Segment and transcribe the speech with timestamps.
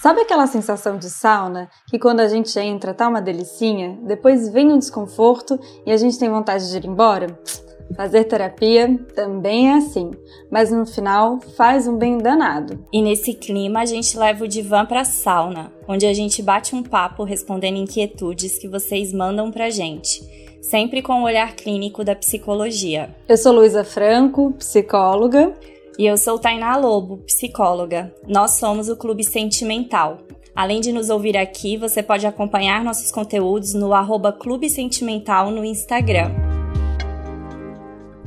[0.00, 4.72] Sabe aquela sensação de sauna que quando a gente entra tá uma delicinha, depois vem
[4.72, 5.56] um desconforto
[5.86, 7.38] e a gente tem vontade de ir embora?
[7.96, 10.10] Fazer terapia também é assim,
[10.50, 12.84] mas no final faz um bem danado.
[12.92, 16.82] E nesse clima a gente leva o divã pra sauna, onde a gente bate um
[16.82, 20.22] papo respondendo inquietudes que vocês mandam pra gente,
[20.62, 23.14] sempre com o olhar clínico da psicologia.
[23.28, 25.52] Eu sou Luísa Franco, psicóloga.
[25.98, 28.14] E eu sou Tainá Lobo, psicóloga.
[28.26, 30.20] Nós somos o Clube Sentimental.
[30.54, 35.64] Além de nos ouvir aqui, você pode acompanhar nossos conteúdos no arroba Clube Sentimental no
[35.64, 36.30] Instagram.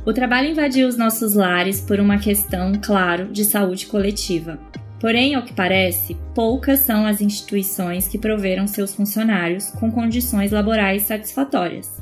[0.04, 4.60] O trabalho invadiu os nossos lares por uma questão, claro, de saúde coletiva.
[5.00, 11.02] Porém, ao que parece, poucas são as instituições que proveram seus funcionários com condições laborais
[11.02, 11.95] satisfatórias.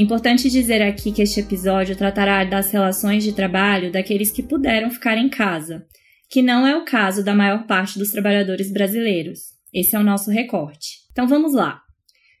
[0.00, 5.18] Importante dizer aqui que este episódio tratará das relações de trabalho daqueles que puderam ficar
[5.18, 5.84] em casa,
[6.30, 9.40] que não é o caso da maior parte dos trabalhadores brasileiros.
[9.74, 11.00] Esse é o nosso recorte.
[11.12, 11.82] Então vamos lá.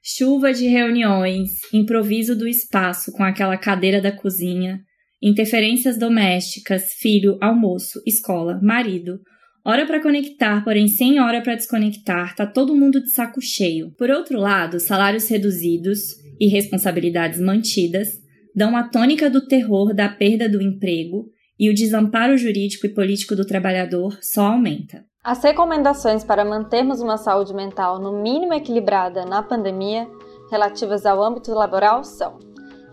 [0.02, 4.80] Chuva de reuniões, improviso do espaço com aquela cadeira da cozinha,
[5.22, 9.20] interferências domésticas, filho, almoço, escola, marido,
[9.62, 13.92] hora para conectar, porém sem hora para desconectar, tá todo mundo de saco cheio.
[13.98, 18.08] Por outro lado, salários reduzidos, e responsabilidades mantidas
[18.56, 21.26] dão a tônica do terror da perda do emprego
[21.58, 25.04] e o desamparo jurídico e político do trabalhador só aumenta.
[25.22, 30.08] As recomendações para mantermos uma saúde mental no mínimo equilibrada na pandemia,
[30.50, 32.38] relativas ao âmbito laboral, são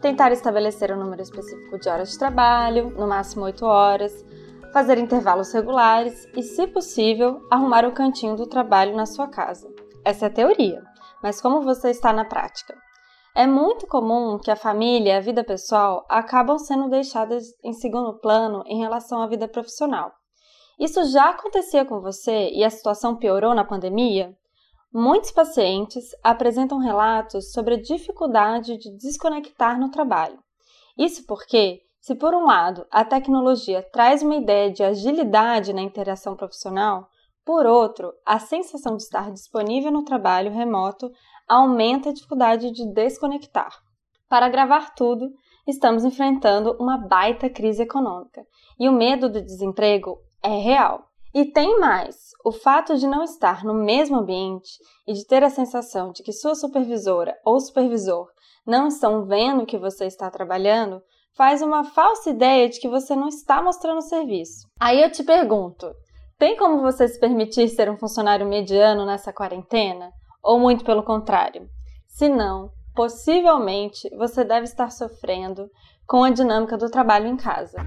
[0.01, 4.25] tentar estabelecer um número específico de horas de trabalho, no máximo 8 horas,
[4.73, 9.67] fazer intervalos regulares e, se possível, arrumar o cantinho do trabalho na sua casa.
[10.03, 10.83] Essa é a teoria,
[11.23, 12.75] mas como você está na prática?
[13.37, 18.17] É muito comum que a família e a vida pessoal acabam sendo deixadas em segundo
[18.17, 20.11] plano em relação à vida profissional.
[20.79, 24.35] Isso já acontecia com você e a situação piorou na pandemia?
[24.91, 30.39] Muitos pacientes apresentam relatos sobre a dificuldade de desconectar no trabalho.
[30.97, 36.35] Isso porque, se por um lado a tecnologia traz uma ideia de agilidade na interação
[36.35, 37.07] profissional,
[37.45, 41.11] por outro, a sensação de estar disponível no trabalho remoto
[41.47, 43.71] aumenta a dificuldade de desconectar.
[44.29, 45.29] Para gravar tudo,
[45.67, 48.45] estamos enfrentando uma baita crise econômica
[48.79, 51.07] e o medo do desemprego é real.
[51.33, 54.71] E tem mais: o fato de não estar no mesmo ambiente
[55.07, 58.27] e de ter a sensação de que sua supervisora ou supervisor
[58.65, 61.01] não estão vendo que você está trabalhando
[61.35, 64.67] faz uma falsa ideia de que você não está mostrando serviço.
[64.79, 65.93] Aí eu te pergunto:
[66.37, 70.11] tem como você se permitir ser um funcionário mediano nessa quarentena?
[70.47, 71.67] Ou muito pelo contrário.
[72.07, 75.69] Se não, possivelmente você deve estar sofrendo
[76.07, 77.85] com a dinâmica do trabalho em casa.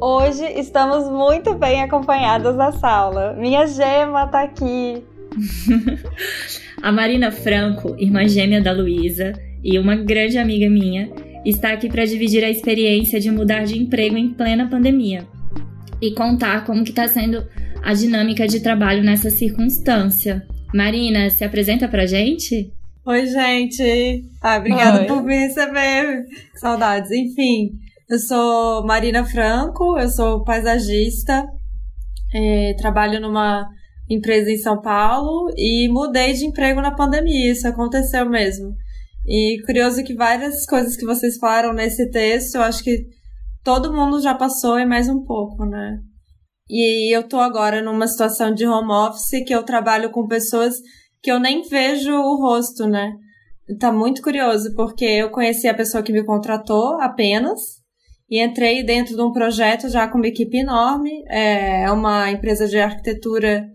[0.00, 3.34] Hoje estamos muito bem acompanhadas da sala.
[3.34, 5.04] Minha gema tá aqui.
[6.82, 11.12] a Marina Franco, irmã gêmea da Luísa e uma grande amiga minha,
[11.44, 15.33] está aqui para dividir a experiência de mudar de emprego em plena pandemia
[16.06, 17.46] e contar como que está sendo
[17.82, 20.46] a dinâmica de trabalho nessa circunstância.
[20.74, 22.72] Marina, se apresenta pra gente?
[23.06, 24.24] Oi, gente.
[24.42, 25.06] Ah, obrigada Oi.
[25.06, 26.24] por me receber.
[26.54, 27.10] Saudades.
[27.10, 27.70] Enfim,
[28.08, 31.46] eu sou Marina Franco, eu sou paisagista,
[32.34, 33.66] é, trabalho numa
[34.08, 37.52] empresa em São Paulo e mudei de emprego na pandemia.
[37.52, 38.74] Isso aconteceu mesmo.
[39.26, 43.06] E curioso que várias coisas que vocês falaram nesse texto, eu acho que
[43.64, 45.98] todo mundo já passou e mais um pouco, né?
[46.68, 50.76] E eu tô agora numa situação de home office que eu trabalho com pessoas
[51.22, 53.12] que eu nem vejo o rosto, né?
[53.80, 57.58] Tá muito curioso, porque eu conheci a pessoa que me contratou apenas
[58.30, 61.24] e entrei dentro de um projeto já com uma equipe enorme.
[61.30, 63.66] É uma empresa de arquitetura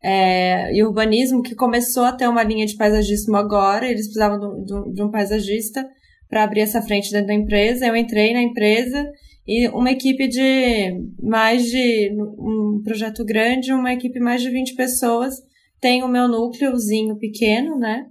[0.00, 3.86] é, e urbanismo que começou a ter uma linha de paisagismo agora.
[3.86, 5.84] Eles precisavam de, de um paisagista
[6.28, 7.86] para abrir essa frente dentro da empresa.
[7.86, 9.04] Eu entrei na empresa
[9.46, 15.34] e uma equipe de mais de um projeto grande, uma equipe mais de 20 pessoas.
[15.80, 18.06] Tem o meu núcleozinho pequeno, né?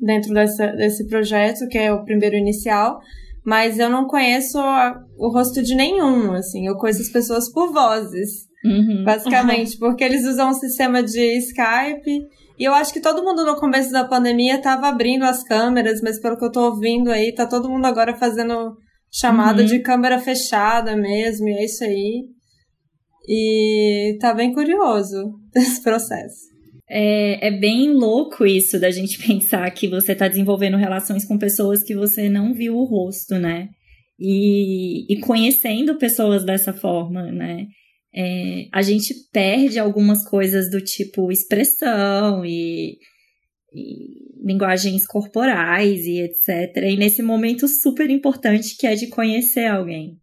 [0.00, 3.00] Dentro dessa, desse projeto, que é o primeiro inicial,
[3.44, 7.72] mas eu não conheço a, o rosto de nenhum, assim, eu conheço as pessoas por
[7.72, 9.04] vozes, uhum.
[9.04, 9.80] basicamente, uhum.
[9.90, 12.26] porque eles usam um sistema de Skype,
[12.58, 16.20] e eu acho que todo mundo no começo da pandemia estava abrindo as câmeras, mas
[16.20, 18.76] pelo que eu tô ouvindo aí, tá todo mundo agora fazendo
[19.10, 19.68] chamada uhum.
[19.68, 22.24] de câmera fechada mesmo, e é isso aí.
[23.28, 26.48] E tá bem curioso esse processo.
[26.88, 31.82] é, é bem louco isso da gente pensar que você está desenvolvendo relações com pessoas
[31.82, 33.68] que você não viu o rosto, né?
[34.18, 37.66] E, e conhecendo pessoas dessa forma, né?
[38.14, 42.98] É, a gente perde algumas coisas do tipo expressão e,
[44.42, 46.76] linguagens corporais e etc.
[46.84, 50.18] E nesse momento super importante que é de conhecer alguém.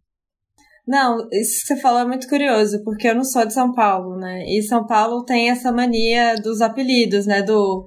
[0.86, 4.16] Não, isso que você falou é muito curioso, porque eu não sou de São Paulo,
[4.16, 4.44] né?
[4.46, 7.42] E São Paulo tem essa mania dos apelidos, né?
[7.42, 7.86] Do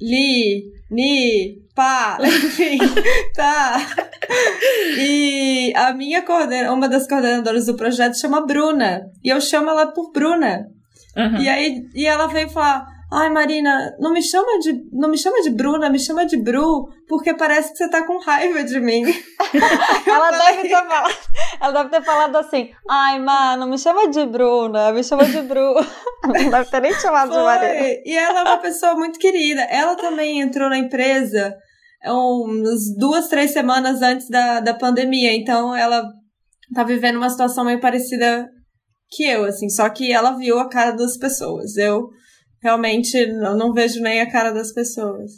[0.00, 2.78] Li, Ni, Pá, enfim,
[3.34, 3.76] tá.
[4.98, 9.92] E a minha coordenadora, uma das coordenadoras do projeto chama Bruna, e eu chamo ela
[9.92, 10.66] por Bruna.
[11.14, 11.36] Uhum.
[11.36, 15.40] E aí, e ela veio falar, Ai, Marina, não me chama de, não me chama
[15.40, 19.04] de Bruna, me chama de Bru, porque parece que você tá com raiva de mim.
[20.04, 21.14] ela, deve ter falado,
[21.60, 25.74] ela deve ter falado assim: Ai, mano, me chama de Bruna, me chama de Bru.
[26.26, 27.38] Não deve ter nem chamado Foi.
[27.38, 28.02] de Marina.
[28.04, 29.62] E ela é uma pessoa muito querida.
[29.62, 31.54] Ela também entrou na empresa
[32.04, 35.32] uns duas, três semanas antes da, da pandemia.
[35.32, 36.04] Então ela
[36.74, 38.48] tá vivendo uma situação meio parecida
[39.08, 41.76] que eu, assim, só que ela viu a cara das pessoas.
[41.76, 42.08] Eu
[42.62, 45.32] realmente eu não vejo nem a cara das pessoas.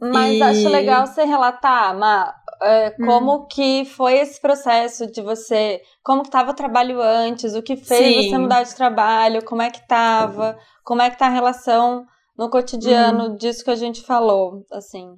[0.00, 0.42] Mas e...
[0.42, 3.06] acho legal você relatar, Ma, é, hum.
[3.06, 3.46] como hum.
[3.46, 8.24] que foi esse processo de você, como que estava o trabalho antes, o que fez
[8.24, 8.30] Sim.
[8.30, 12.04] você mudar de trabalho, como é que estava, como é que tá a relação
[12.36, 13.36] no cotidiano hum.
[13.36, 15.08] disso que a gente falou, assim,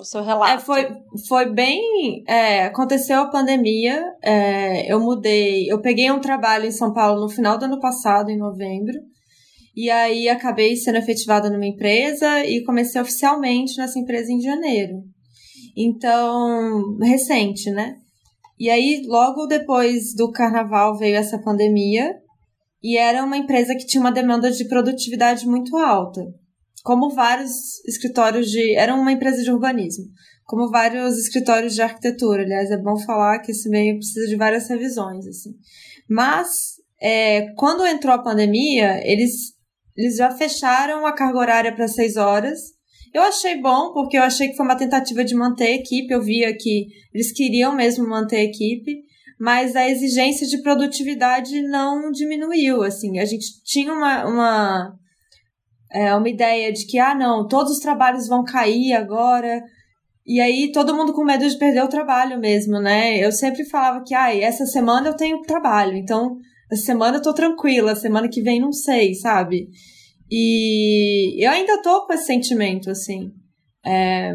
[0.00, 0.52] o seu relato.
[0.52, 0.88] É, foi,
[1.28, 6.92] foi bem, é, aconteceu a pandemia, é, eu mudei, eu peguei um trabalho em São
[6.92, 8.98] Paulo no final do ano passado, em novembro,
[9.74, 15.02] e aí acabei sendo efetivada numa empresa e comecei oficialmente nessa empresa em janeiro.
[15.76, 17.96] Então, recente, né?
[18.58, 22.14] E aí, logo depois do carnaval veio essa pandemia
[22.82, 26.22] e era uma empresa que tinha uma demanda de produtividade muito alta.
[26.84, 28.74] Como vários escritórios de.
[28.74, 30.04] Era uma empresa de urbanismo.
[30.44, 32.42] Como vários escritórios de arquitetura.
[32.42, 35.50] Aliás, é bom falar que esse meio precisa de várias revisões, assim.
[36.08, 36.48] Mas,
[37.00, 39.54] é, quando entrou a pandemia, eles
[39.96, 42.58] eles já fecharam a carga horária para seis horas.
[43.14, 46.12] Eu achei bom, porque eu achei que foi uma tentativa de manter a equipe.
[46.12, 49.02] Eu via que eles queriam mesmo manter a equipe,
[49.38, 52.82] mas a exigência de produtividade não diminuiu.
[52.82, 54.98] Assim, a gente tinha uma, uma,
[55.92, 59.62] é, uma ideia de que, ah, não, todos os trabalhos vão cair agora.
[60.24, 63.18] E aí todo mundo com medo de perder o trabalho mesmo, né?
[63.18, 66.38] Eu sempre falava que, ah, essa semana eu tenho trabalho, então
[66.76, 69.68] semana eu tô tranquila, semana que vem não sei, sabe?
[70.30, 73.32] E eu ainda tô com esse sentimento, assim.
[73.84, 74.34] É,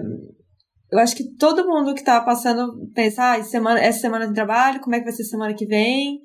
[0.91, 4.79] eu acho que todo mundo que tá passando pensa, ah, semana, essa semana de trabalho,
[4.79, 6.21] como é que vai ser semana que vem?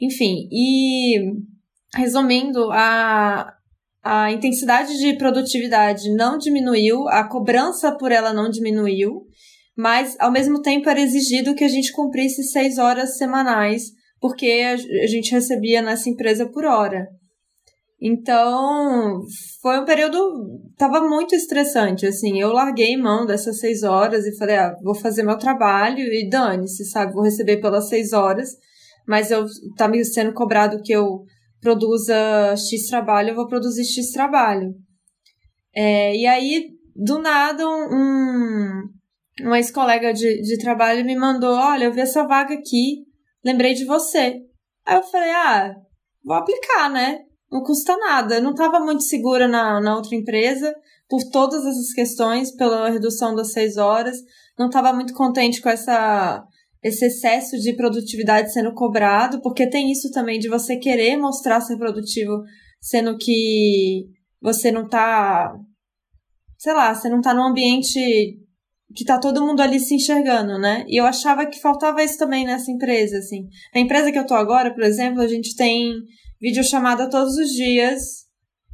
[0.00, 1.32] Enfim, e
[1.94, 3.52] resumindo, a,
[4.04, 9.26] a intensidade de produtividade não diminuiu, a cobrança por ela não diminuiu,
[9.76, 15.06] mas ao mesmo tempo era exigido que a gente cumprisse seis horas semanais porque a
[15.06, 17.06] gente recebia nessa empresa por hora.
[18.00, 19.22] Então,
[19.62, 20.18] foi um período.
[20.76, 22.38] Tava muito estressante, assim.
[22.38, 26.84] Eu larguei mão dessas seis horas e falei, ah, vou fazer meu trabalho e dane-se,
[26.84, 27.14] sabe?
[27.14, 28.50] Vou receber pelas seis horas,
[29.08, 29.46] mas eu
[29.76, 31.24] tá me sendo cobrado que eu
[31.60, 34.74] produza X trabalho, eu vou produzir X trabalho.
[35.74, 38.82] É, e aí, do nada, um,
[39.40, 43.05] uma ex-colega de, de trabalho me mandou: olha, eu vi essa vaga aqui
[43.46, 44.40] lembrei de você.
[44.84, 45.74] Aí eu falei, ah,
[46.24, 47.20] vou aplicar, né?
[47.50, 48.36] Não custa nada.
[48.36, 50.74] Eu não estava muito segura na, na outra empresa
[51.08, 54.18] por todas essas questões, pela redução das seis horas.
[54.58, 56.44] Não estava muito contente com essa
[56.82, 61.76] esse excesso de produtividade sendo cobrado, porque tem isso também de você querer mostrar ser
[61.76, 62.44] produtivo,
[62.80, 64.04] sendo que
[64.40, 65.52] você não tá,
[66.56, 68.38] sei lá, você não tá num ambiente
[68.96, 70.84] que tá todo mundo ali se enxergando, né?
[70.88, 73.46] E eu achava que faltava isso também nessa empresa, assim.
[73.74, 75.92] A empresa que eu tô agora, por exemplo, a gente tem
[76.40, 78.26] videochamada todos os dias,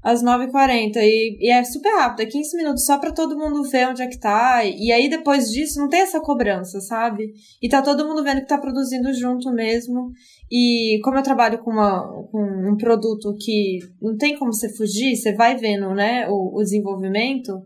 [0.02, 3.88] às 9h40, e, e é super rápido, é 15 minutos só para todo mundo ver
[3.88, 7.33] onde é que tá, e aí depois disso não tem essa cobrança, sabe?
[7.62, 10.11] E tá todo mundo vendo que tá produzindo junto mesmo,
[10.50, 12.02] e como eu trabalho com, uma,
[12.33, 16.62] com um produto que não tem como você fugir, você vai vendo, né, o, o
[16.62, 17.62] desenvolvimento,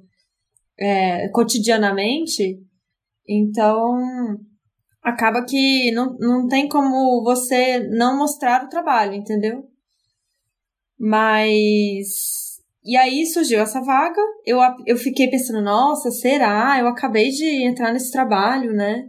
[0.78, 2.61] é, cotidianamente,
[3.28, 3.97] então
[5.02, 9.64] acaba que não, não tem como você não mostrar o trabalho, entendeu?
[10.99, 12.56] Mas.
[12.85, 16.78] E aí surgiu essa vaga, eu, eu fiquei pensando, nossa, será?
[16.78, 19.09] Eu acabei de entrar nesse trabalho, né?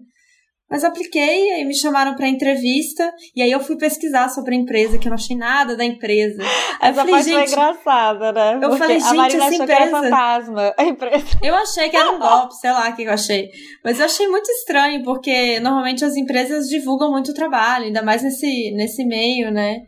[0.70, 4.98] Mas apliquei, aí me chamaram para entrevista, e aí eu fui pesquisar sobre a empresa,
[4.98, 6.44] que eu não achei nada da empresa.
[6.82, 8.56] Essa falei, parte foi engraçada, né?
[8.56, 9.82] Eu Porque falei, gente, a Marina essa achou empresa...
[9.82, 11.26] que era fantasma, a empresa.
[11.42, 13.50] Eu achei que era um golpe, sei lá o que eu achei.
[13.84, 18.22] Mas eu achei muito estranho, porque normalmente as empresas divulgam muito o trabalho, ainda mais
[18.22, 19.84] nesse, nesse meio, né?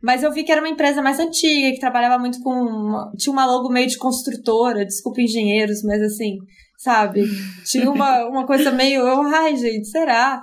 [0.00, 2.50] Mas eu vi que era uma empresa mais antiga, que trabalhava muito com.
[2.50, 3.10] Uma...
[3.16, 6.38] Tinha uma logo meio de construtora, desculpa engenheiros, mas assim,
[6.78, 7.24] sabe?
[7.66, 10.42] Tinha uma, uma coisa meio, ai, gente, será?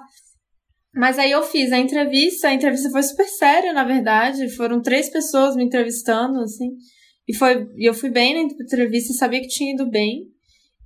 [0.94, 4.50] Mas aí eu fiz a entrevista, a entrevista foi super séria, na verdade.
[4.56, 6.72] Foram três pessoas me entrevistando, assim.
[7.28, 10.28] E foi, eu fui bem na entrevista, sabia que tinha ido bem.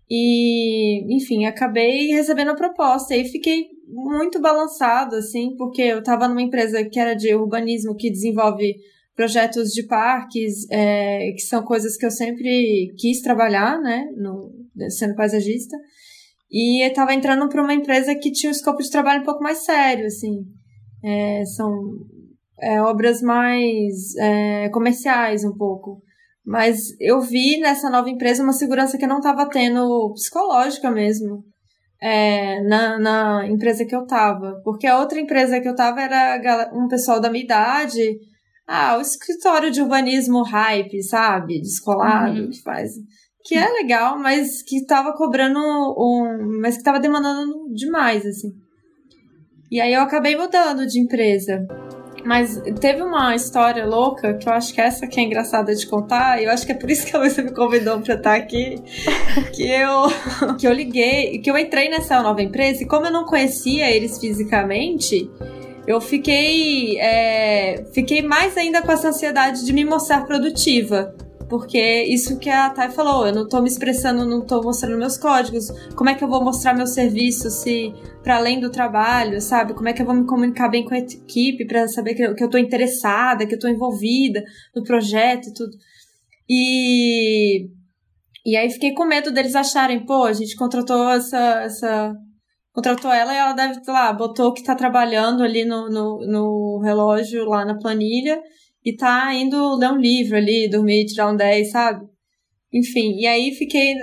[0.09, 3.15] E, enfim, acabei recebendo a proposta.
[3.15, 8.09] E fiquei muito balançado, assim, porque eu estava numa empresa que era de urbanismo, que
[8.09, 8.75] desenvolve
[9.19, 14.49] projetos de parques, é, que são coisas que eu sempre quis trabalhar, né, no,
[14.87, 15.75] sendo paisagista.
[16.49, 19.43] E eu estava entrando para uma empresa que tinha um escopo de trabalho um pouco
[19.43, 20.45] mais sério, assim.
[21.03, 21.69] É, são
[22.61, 26.01] é, obras mais é, comerciais, um pouco.
[26.45, 31.43] Mas eu vi nessa nova empresa uma segurança que eu não estava tendo psicológica mesmo.
[32.01, 34.61] É, na, na empresa que eu tava.
[34.63, 38.17] Porque a outra empresa que eu tava era um pessoal da minha idade,
[38.71, 41.59] ah, o escritório de urbanismo hype, sabe?
[41.59, 42.49] Descolado, uhum.
[42.51, 42.91] que faz.
[43.43, 46.59] Que é legal, mas que tava cobrando um.
[46.61, 48.49] Mas que tava demandando demais, assim.
[49.71, 51.65] E aí eu acabei mudando de empresa.
[52.23, 56.39] Mas teve uma história louca, que eu acho que essa que é engraçada de contar,
[56.39, 58.75] e eu acho que é por isso que você me convidou pra estar aqui,
[59.55, 63.25] que eu, que eu liguei, que eu entrei nessa nova empresa, e como eu não
[63.25, 65.27] conhecia eles fisicamente,
[65.87, 71.15] eu fiquei, é, fiquei mais ainda com essa ansiedade de me mostrar produtiva.
[71.49, 75.17] Porque isso que a Thay falou, eu não tô me expressando, não tô mostrando meus
[75.17, 75.71] códigos.
[75.95, 77.91] Como é que eu vou mostrar meu serviço se
[78.23, 79.73] para além do trabalho, sabe?
[79.73, 82.49] Como é que eu vou me comunicar bem com a equipe para saber que eu,
[82.49, 84.43] tô interessada, que eu tô envolvida
[84.75, 85.75] no projeto e tudo.
[86.47, 87.67] E
[88.45, 92.15] e aí fiquei com medo deles acharem, pô, a gente contratou essa essa
[92.79, 96.79] contratou ela e ela deve, sei lá, botou que tá trabalhando ali no, no, no
[96.81, 98.41] relógio lá na planilha
[98.85, 102.05] e tá indo ler um livro ali, dormir, tirar um 10, sabe?
[102.73, 103.95] Enfim, e aí fiquei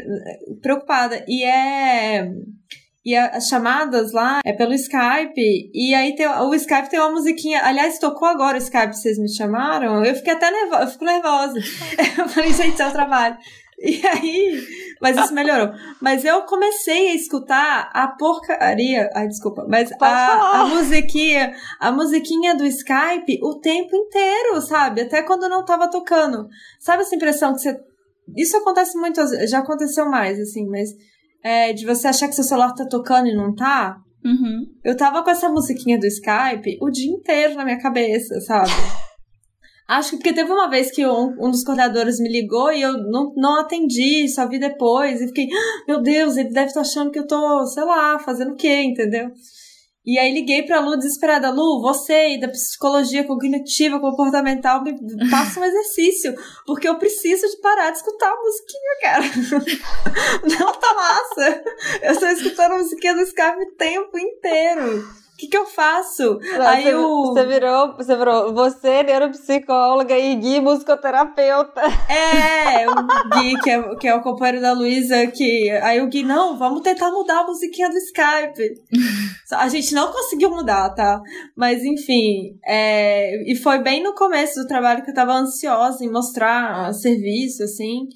[0.60, 1.24] preocupada.
[1.26, 2.28] E é.
[3.02, 5.70] E as chamadas lá é pelo Skype.
[5.72, 7.62] E aí tem, o Skype tem uma musiquinha.
[7.62, 10.04] Aliás, tocou agora o Skype, vocês me chamaram.
[10.04, 11.58] Eu fiquei até nervosa, eu fico nervosa.
[12.18, 13.38] eu falei, gente, é o trabalho.
[13.78, 14.66] E aí,
[15.00, 15.70] mas isso melhorou.
[16.00, 19.10] Mas eu comecei a escutar a porcaria.
[19.14, 19.66] Ai, desculpa.
[19.68, 25.02] Mas a, a musiquinha, a musiquinha do Skype o tempo inteiro, sabe?
[25.02, 26.48] Até quando não tava tocando.
[26.80, 27.76] Sabe essa impressão que você.
[28.36, 30.88] Isso acontece muito, já aconteceu mais, assim, mas.
[31.44, 33.98] É, de você achar que seu celular tá tocando e não tá.
[34.24, 34.66] Uhum.
[34.82, 38.72] Eu tava com essa musiquinha do Skype o dia inteiro na minha cabeça, sabe?
[39.88, 42.92] Acho que porque teve uma vez que um, um dos coordenadores me ligou e eu
[42.94, 45.20] não, não atendi, só vi depois.
[45.20, 48.52] E fiquei, ah, meu Deus, ele deve estar achando que eu tô, sei lá, fazendo
[48.52, 49.30] o quê, entendeu?
[50.06, 54.94] E aí liguei pra Lu desesperada, Lu, você da psicologia cognitiva, comportamental, me
[55.28, 56.32] passa um exercício,
[56.64, 59.24] porque eu preciso de parar de escutar a musiquinha, cara.
[60.60, 61.64] Não tá massa.
[62.02, 65.25] Eu estou escutando a musiquinha do Skype o tempo inteiro.
[65.36, 66.38] O que, que eu faço?
[66.40, 67.24] Não, Aí você, o...
[67.26, 71.82] você virou, você virou, você neuropsicóloga e Gui musicoterapeuta.
[72.08, 72.94] É, o
[73.34, 75.70] Gui, que é, que é o companheiro da Luísa, que.
[75.82, 78.80] Aí o Gui, não, vamos tentar mudar a musiquinha do Skype.
[79.52, 81.20] a gente não conseguiu mudar, tá?
[81.54, 82.58] Mas enfim.
[82.64, 83.52] É...
[83.52, 88.06] E foi bem no começo do trabalho que eu tava ansiosa em mostrar serviço, assim.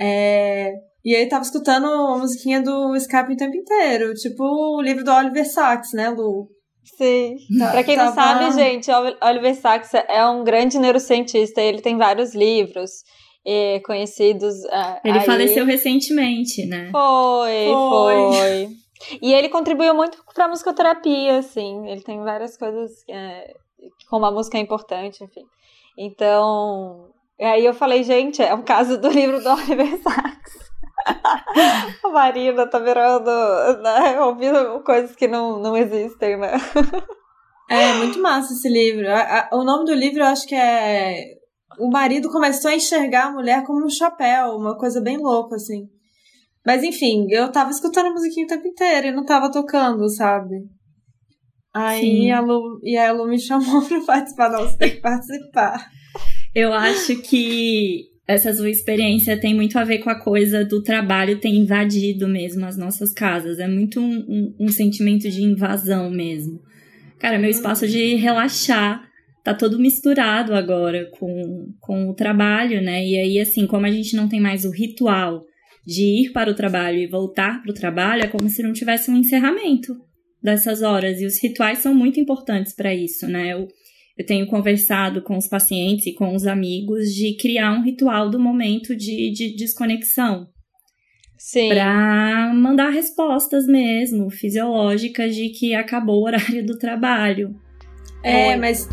[0.00, 0.72] É...
[1.04, 4.14] E aí tava escutando a musiquinha do Skype o tempo inteiro.
[4.14, 6.53] Tipo o livro do Oliver Sacks, né, Lu?
[6.96, 7.36] Sim.
[7.58, 8.08] Tá, pra quem tava...
[8.08, 8.90] não sabe, gente,
[9.22, 11.60] Oliver Sacks é um grande neurocientista.
[11.60, 13.02] Ele tem vários livros
[13.46, 14.54] eh, conhecidos.
[14.64, 15.26] Uh, ele aí.
[15.26, 16.90] faleceu recentemente, né?
[16.90, 18.68] Foi, foi, foi.
[19.20, 21.86] E ele contribuiu muito pra musicoterapia, assim.
[21.88, 23.54] Ele tem várias coisas, é,
[24.08, 25.44] como a música é importante, enfim.
[25.98, 30.73] Então, aí eu falei, gente, é o caso do livro do Oliver Sacks.
[31.04, 33.30] A Marina tá virando,
[33.82, 36.52] né, ouvindo coisas que não, não existem, né?
[37.68, 39.10] É, muito massa esse livro.
[39.10, 41.22] A, a, o nome do livro eu acho que é.
[41.78, 45.88] O marido começou a enxergar a mulher como um chapéu, uma coisa bem louca, assim.
[46.64, 50.54] Mas enfim, eu tava escutando a musiquinha o tempo inteiro e não tava tocando, sabe?
[51.74, 55.90] Aí a Lu, e a Lu me chamou pra participar, não, você tem que participar.
[56.54, 61.38] Eu acho que essa sua experiência tem muito a ver com a coisa do trabalho
[61.38, 63.58] ter invadido mesmo as nossas casas.
[63.58, 66.60] É muito um, um, um sentimento de invasão mesmo.
[67.18, 69.02] Cara, meu espaço de relaxar
[69.42, 73.06] tá todo misturado agora com, com o trabalho, né?
[73.06, 75.44] E aí, assim, como a gente não tem mais o ritual
[75.86, 79.10] de ir para o trabalho e voltar para o trabalho, é como se não tivesse
[79.10, 79.94] um encerramento
[80.42, 81.20] dessas horas.
[81.20, 83.54] E os rituais são muito importantes para isso, né?
[84.16, 88.38] Eu tenho conversado com os pacientes e com os amigos de criar um ritual do
[88.38, 90.48] momento de, de desconexão.
[91.36, 91.68] Sim.
[91.68, 97.54] Para mandar respostas mesmo, fisiológicas, de que acabou o horário do trabalho.
[98.22, 98.88] É, mas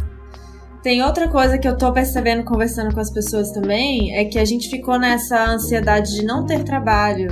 [0.84, 4.44] tem outra coisa que eu tô percebendo conversando com as pessoas também, é que a
[4.44, 7.30] gente ficou nessa ansiedade de não ter trabalho.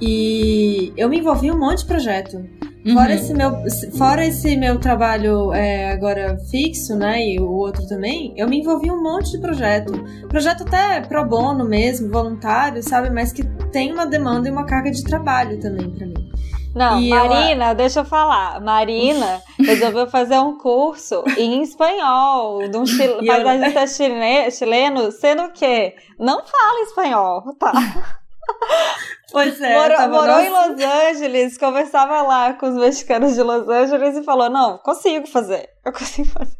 [0.00, 2.44] E eu me envolvi em um monte de projeto.
[2.86, 2.94] Uhum.
[2.94, 3.52] Fora, esse meu,
[3.96, 7.26] fora esse meu trabalho é, agora fixo, né?
[7.26, 9.92] E o outro também, eu me envolvi em um monte de projeto.
[10.28, 13.10] Projeto até pro bono mesmo, voluntário, sabe?
[13.10, 16.28] Mas que tem uma demanda e uma carga de trabalho também para mim.
[16.74, 17.74] Não, e Marina, eu...
[17.74, 18.60] deixa eu falar.
[18.60, 23.18] Marina resolveu fazer um curso em espanhol de um chil...
[23.26, 24.50] paisagista chile...
[24.50, 27.72] chileno, sendo que não fala espanhol, tá?
[29.30, 29.74] Pois é.
[29.74, 34.48] Morou, morou em Los Angeles, conversava lá com os mexicanos de Los Angeles e falou:
[34.48, 35.68] Não, consigo fazer.
[35.84, 36.56] Eu consigo fazer.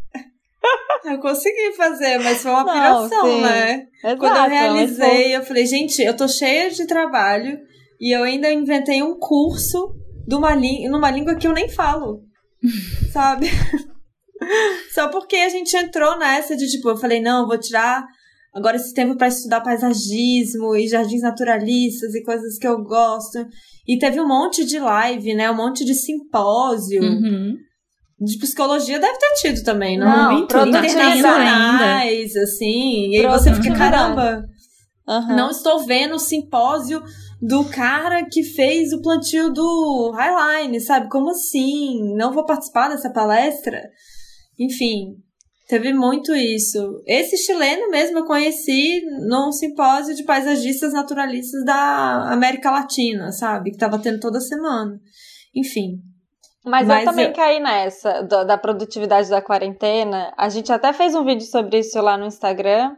[1.05, 3.41] Eu consegui fazer, mas foi uma não, piração, sim.
[3.41, 3.87] né?
[4.05, 7.59] Exato, Quando eu realizei, eu falei, gente, eu tô cheia de trabalho
[7.99, 9.95] e eu ainda inventei um curso
[10.27, 10.55] de uma
[10.91, 12.23] numa língua que eu nem falo.
[13.13, 13.49] sabe?
[14.93, 18.05] Só porque a gente entrou nessa de tipo, eu falei, não, vou tirar
[18.59, 23.47] agora esse tempo para estudar paisagismo e jardins naturalistas e coisas que eu gosto.
[23.87, 25.51] E teve um monte de live, né?
[25.51, 27.03] Um monte de simpósio.
[27.03, 27.57] Uhum.
[28.21, 30.07] De psicologia deve ter tido também, não?
[30.07, 33.11] não Muito internacionais, assim.
[33.13, 34.45] E aí você fica, caramba,
[35.07, 35.37] uhum.
[35.37, 37.01] não estou vendo o simpósio
[37.41, 41.09] do cara que fez o plantio do Highline, sabe?
[41.09, 42.15] Como assim?
[42.17, 43.81] Não vou participar dessa palestra?
[44.59, 45.15] Enfim,
[45.69, 47.03] Teve muito isso.
[47.07, 53.73] Esse chileno mesmo eu conheci num simpósio de paisagistas naturalistas da América Latina, sabe?
[53.73, 54.99] Que tava tendo toda semana.
[55.55, 55.99] Enfim.
[56.65, 57.33] Mas, Mas eu também eu...
[57.35, 60.33] caí nessa, da, da produtividade da quarentena.
[60.39, 62.97] A gente até fez um vídeo sobre isso lá no Instagram,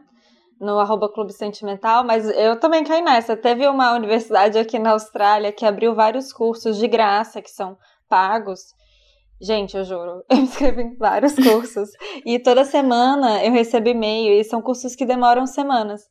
[0.57, 3.35] no arroba Clube Sentimental, mas eu também caí nessa.
[3.35, 8.61] Teve uma universidade aqui na Austrália que abriu vários cursos de graça, que são pagos,
[9.41, 11.89] Gente, eu juro, eu me inscrevi em vários cursos
[12.23, 16.03] e toda semana eu recebo e-mail e são cursos que demoram semanas.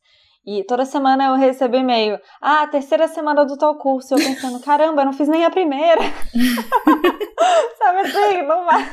[0.45, 2.19] E toda semana eu recebo e-mail.
[2.41, 4.15] Ah, terceira semana do tal curso.
[4.15, 6.01] Eu pensando, caramba, eu não fiz nem a primeira.
[7.77, 8.83] Sabe assim, não vai.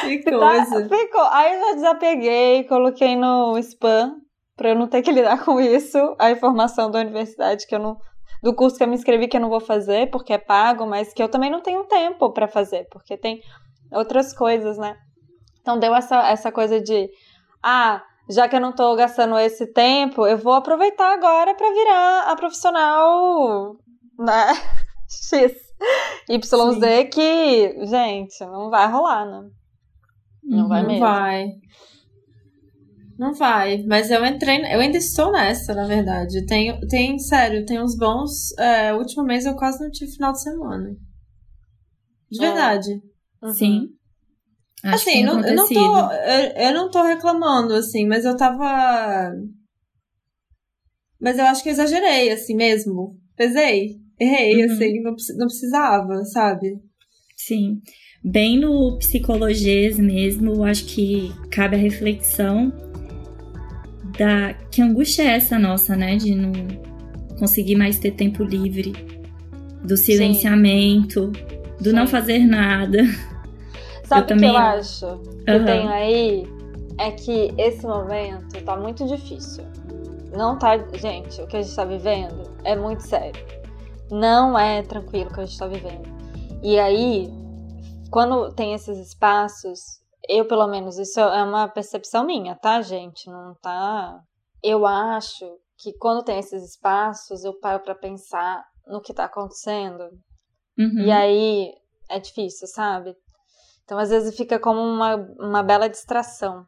[0.00, 0.88] Que tá, coisa.
[0.88, 1.22] Tá, ficou.
[1.30, 4.14] Aí eu já desapeguei, coloquei no spam
[4.56, 5.98] pra eu não ter que lidar com isso.
[6.18, 7.98] A informação da universidade que eu não.
[8.42, 11.12] Do curso que eu me inscrevi que eu não vou fazer, porque é pago, mas
[11.12, 13.40] que eu também não tenho tempo para fazer, porque tem
[13.94, 14.96] outras coisas, né?
[15.60, 17.08] Então deu essa, essa coisa de,
[17.62, 22.30] ah, já que eu não tô gastando esse tempo, eu vou aproveitar agora para virar
[22.30, 23.76] a profissional,
[24.18, 24.52] né?
[25.08, 25.52] X,
[26.28, 27.06] YZ, Sim.
[27.12, 29.48] que, gente, não vai rolar, né?
[30.42, 30.92] Não uhum, vai mesmo.
[30.92, 31.48] Não vai.
[33.16, 36.44] Não vai, mas eu entrei, eu ainda estou nessa, na verdade.
[36.46, 38.52] Tem, tem sério, tem uns bons.
[38.58, 40.96] É, último mês eu quase não tive final de semana.
[42.30, 42.46] De é.
[42.48, 43.13] verdade.
[43.44, 43.52] Uhum.
[43.52, 43.88] Sim.
[44.82, 49.32] Acho assim, não, eu, não tô, eu, eu, não tô reclamando, assim, mas eu tava.
[51.20, 53.18] Mas eu acho que eu exagerei, assim mesmo.
[53.36, 53.96] Pesei.
[54.18, 54.72] Errei, uhum.
[54.72, 56.78] assim, não, não precisava, sabe?
[57.36, 57.80] Sim.
[58.22, 62.72] Bem no psicologês mesmo, acho que cabe a reflexão
[64.18, 64.54] da.
[64.70, 66.16] Que angústia é essa nossa, né?
[66.16, 66.52] De não
[67.38, 68.92] conseguir mais ter tempo livre.
[69.82, 71.30] Do silenciamento,
[71.80, 71.96] do Sim.
[71.96, 73.02] não fazer nada.
[74.04, 75.64] Sabe o que eu acho que uhum.
[75.64, 76.46] tem aí?
[76.98, 79.64] É que esse momento tá muito difícil.
[80.36, 80.76] Não tá.
[80.94, 83.44] Gente, o que a gente tá vivendo é muito sério.
[84.10, 86.08] Não é tranquilo o que a gente tá vivendo.
[86.62, 87.28] E aí,
[88.10, 89.80] quando tem esses espaços,
[90.28, 93.28] eu pelo menos, isso é uma percepção minha, tá, gente?
[93.28, 94.20] Não tá.
[94.62, 95.44] Eu acho
[95.78, 100.04] que quando tem esses espaços, eu paro para pensar no que tá acontecendo.
[100.78, 101.00] Uhum.
[101.00, 101.72] E aí
[102.08, 103.14] é difícil, sabe?
[103.84, 106.64] Então, às vezes, fica como uma, uma bela distração,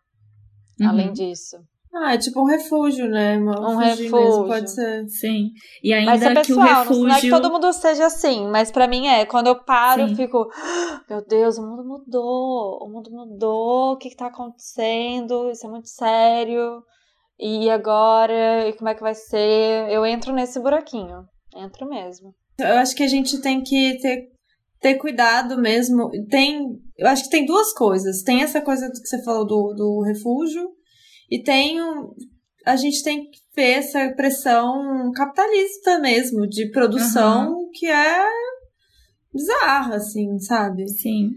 [0.80, 0.88] uhum.
[0.88, 1.56] além disso.
[1.98, 3.38] Ah, é tipo um refúgio, né?
[3.38, 4.12] Uma um refúgio.
[4.12, 5.08] Mesmo, pode ser.
[5.08, 5.48] Sim.
[5.82, 7.08] E ainda mas é pessoal, que o refúgio...
[7.08, 9.24] não é que todo mundo seja assim, mas para mim é.
[9.24, 10.10] Quando eu paro, Sim.
[10.10, 10.46] eu fico...
[10.52, 12.80] Ah, meu Deus, o mundo mudou.
[12.82, 13.94] O mundo mudou.
[13.94, 15.50] O que que tá acontecendo?
[15.50, 16.82] Isso é muito sério.
[17.38, 19.90] E agora, e como é que vai ser?
[19.90, 21.24] Eu entro nesse buraquinho.
[21.54, 22.34] Entro mesmo.
[22.58, 24.28] Eu acho que a gente tem que ter,
[24.80, 26.10] ter cuidado mesmo.
[26.28, 26.60] Tem,
[26.96, 28.22] eu acho que tem duas coisas.
[28.22, 30.70] Tem essa coisa que você falou do, do refúgio,
[31.30, 31.78] e tem
[32.66, 37.70] a gente tem que ver essa pressão capitalista mesmo, de produção, uhum.
[37.72, 38.26] que é
[39.32, 40.88] bizarra, assim, sabe?
[40.88, 41.30] Sim.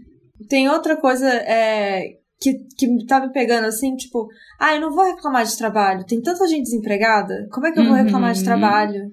[0.48, 4.26] Tem outra coisa é, que, que tá me pegando assim, tipo,
[4.58, 6.04] ah, eu não vou reclamar de trabalho.
[6.04, 7.46] Tem tanta gente desempregada.
[7.52, 8.46] Como é que eu vou reclamar de uhum.
[8.46, 9.12] trabalho?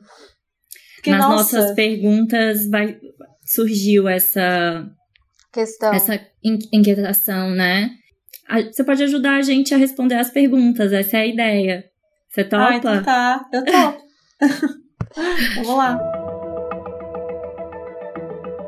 [0.95, 1.59] Porque, Nas nossa...
[1.59, 2.97] nossas perguntas vai,
[3.47, 4.85] surgiu essa
[5.51, 7.91] questão, essa inquietação, né?
[8.71, 11.85] Você pode ajudar a gente a responder as perguntas, essa é a ideia.
[12.29, 12.67] Você topa?
[12.67, 14.03] Ah, então tá, eu topo.
[15.55, 15.97] Vamos lá.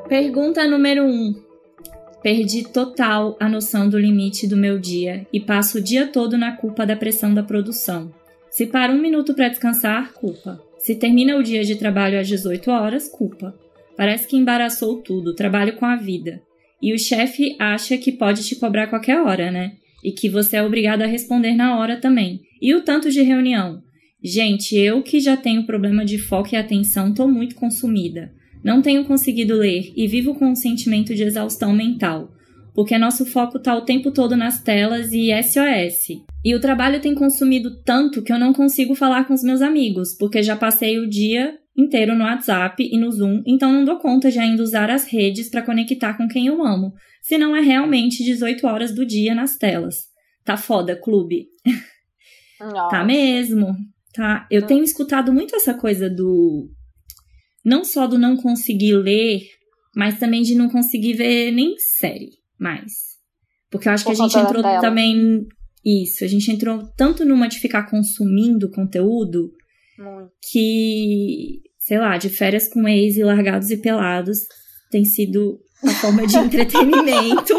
[0.08, 1.08] Pergunta número 1.
[1.08, 1.50] Um.
[2.24, 6.58] Perdi total a noção do limite do meu dia e passo o dia todo na
[6.58, 8.14] culpa da pressão da produção.
[8.50, 10.60] Se para um minuto para descansar, culpa.
[10.78, 13.56] Se termina o dia de trabalho às 18 horas, culpa.
[14.00, 16.42] Parece que embaraçou tudo, trabalho com a vida.
[16.82, 19.74] E o chefe acha que pode te cobrar qualquer hora, né?
[20.02, 22.40] E que você é obrigado a responder na hora também.
[22.62, 23.84] E o tanto de reunião?
[24.24, 28.32] Gente, eu que já tenho problema de foco e atenção, tô muito consumida.
[28.64, 32.32] Não tenho conseguido ler e vivo com um sentimento de exaustão mental,
[32.74, 36.24] porque nosso foco tá o tempo todo nas telas e SOS.
[36.46, 40.16] E o trabalho tem consumido tanto que eu não consigo falar com os meus amigos,
[40.18, 44.30] porque já passei o dia inteiro no WhatsApp e no Zoom, então não dou conta
[44.30, 48.66] de ainda usar as redes para conectar com quem eu amo, senão é realmente 18
[48.68, 50.08] horas do dia nas telas.
[50.44, 51.48] Tá foda, clube.
[52.60, 52.90] Nossa.
[52.90, 53.76] Tá mesmo.
[54.14, 54.48] Tá.
[54.52, 56.70] Eu tenho escutado muito essa coisa do
[57.64, 59.42] não só do não conseguir ler,
[59.96, 63.10] mas também de não conseguir ver nem série mais.
[63.70, 65.46] Porque eu acho Por que a gente entrou também
[65.86, 69.52] isso, a gente entrou tanto numa de ficar consumindo conteúdo
[70.00, 70.32] muito.
[70.52, 74.40] que sei lá, de férias com ex e largados e pelados
[74.92, 77.56] tem sido uma forma de entretenimento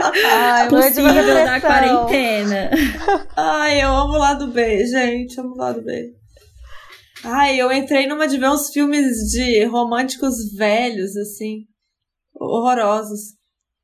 [0.00, 1.14] Ai, possível
[1.44, 2.70] da quarentena.
[3.36, 6.12] Ai, eu amo o lado B, gente, amo o lado B.
[7.24, 11.60] Ai, eu entrei numa de ver uns filmes de românticos velhos, assim,
[12.34, 13.36] horrorosos.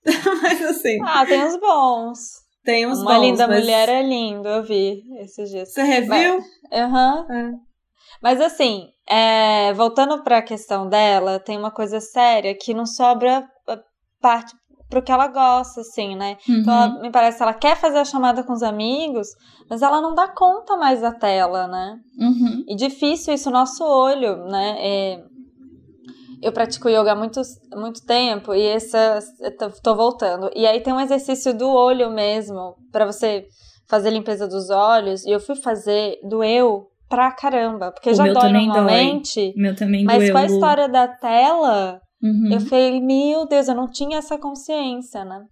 [0.43, 0.99] mas assim.
[1.03, 2.19] Ah, tem uns bons.
[2.65, 3.19] Tem uns Uma bons.
[3.19, 3.61] Uma linda mas...
[3.61, 5.73] mulher é lindo, eu vi esses dias.
[5.73, 6.41] Você reviu?
[6.73, 7.27] Aham.
[7.29, 7.37] Uhum.
[7.37, 7.68] É.
[8.23, 13.49] Mas assim, é, voltando para a questão dela, tem uma coisa séria que não sobra
[13.67, 13.79] ah,
[14.21, 14.55] parte
[14.89, 16.39] pro que ela gosta, assim, né?
[16.49, 16.57] Uhum.
[16.57, 19.29] Então, ela, me parece que ela quer fazer a chamada com os amigos,
[19.69, 21.99] mas ela não dá conta mais da tela, né?
[22.19, 22.65] Uhum.
[22.67, 24.77] E difícil isso, o nosso olho, né?
[24.79, 25.25] É,
[26.41, 27.41] eu pratico yoga há muito,
[27.75, 29.19] muito tempo e essa
[29.83, 30.51] tô voltando.
[30.55, 33.47] E aí tem um exercício do olho mesmo, para você
[33.89, 37.93] fazer limpeza dos olhos, e eu fui fazer do eu pra caramba.
[37.93, 39.53] Porque o já dói normalmente.
[39.53, 39.55] Dói.
[39.57, 40.33] Meu também mas doeu.
[40.33, 42.53] com a história da tela, uhum.
[42.53, 45.45] eu falei, meu Deus, eu não tinha essa consciência, né?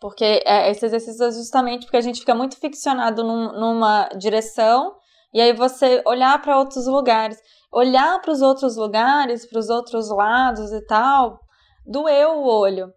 [0.00, 4.92] Porque é, esse exercício é justamente porque a gente fica muito ficcionado num, numa direção
[5.32, 7.38] e aí você olhar para outros lugares.
[7.72, 11.38] Olhar para os outros lugares, para os outros lados e tal,
[11.86, 12.92] doeu o olho.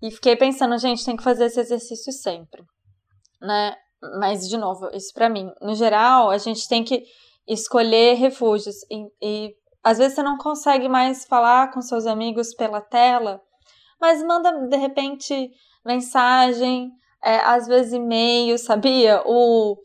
[0.00, 2.62] E fiquei pensando, gente, tem que fazer esse exercício sempre,
[3.42, 3.74] né?
[4.18, 5.50] Mas, de novo, isso para mim.
[5.60, 7.04] No geral, a gente tem que
[7.46, 8.76] escolher refúgios.
[8.90, 13.40] E, e às vezes você não consegue mais falar com seus amigos pela tela,
[14.00, 15.50] mas manda, de repente,
[15.84, 16.90] mensagem,
[17.24, 19.22] é, às vezes e-mail, sabia?
[19.24, 19.76] O.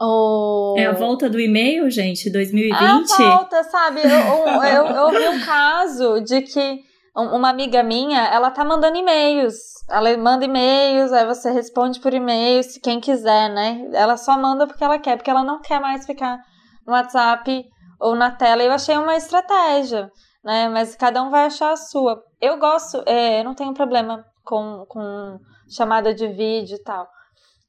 [0.00, 0.74] O...
[0.76, 2.74] É a volta do e-mail, gente, 2020?
[2.74, 4.00] É a volta, sabe?
[4.02, 6.82] Eu, eu, eu, eu ouvi um caso de que
[7.14, 9.54] uma amiga minha, ela tá mandando e-mails.
[9.88, 13.88] Ela manda e-mails, aí você responde por e-mail, se quem quiser, né?
[13.92, 16.38] Ela só manda porque ela quer, porque ela não quer mais ficar
[16.86, 17.64] no WhatsApp
[18.00, 18.62] ou na tela.
[18.62, 20.10] Eu achei uma estratégia,
[20.42, 20.68] né?
[20.68, 22.20] Mas cada um vai achar a sua.
[22.40, 25.38] Eu gosto, é, eu não tenho problema com, com
[25.70, 27.08] chamada de vídeo e tal.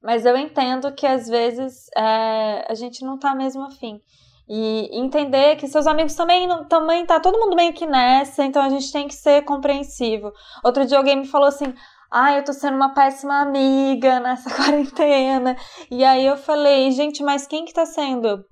[0.01, 3.99] Mas eu entendo que às vezes é, a gente não tá mesmo afim.
[4.47, 8.69] E entender que seus amigos também também tá todo mundo meio que nessa, então a
[8.69, 10.31] gente tem que ser compreensivo.
[10.63, 11.73] Outro dia alguém me falou assim:
[12.11, 15.55] "Ah, eu tô sendo uma péssima amiga nessa quarentena".
[15.89, 18.43] E aí eu falei: "Gente, mas quem que tá sendo,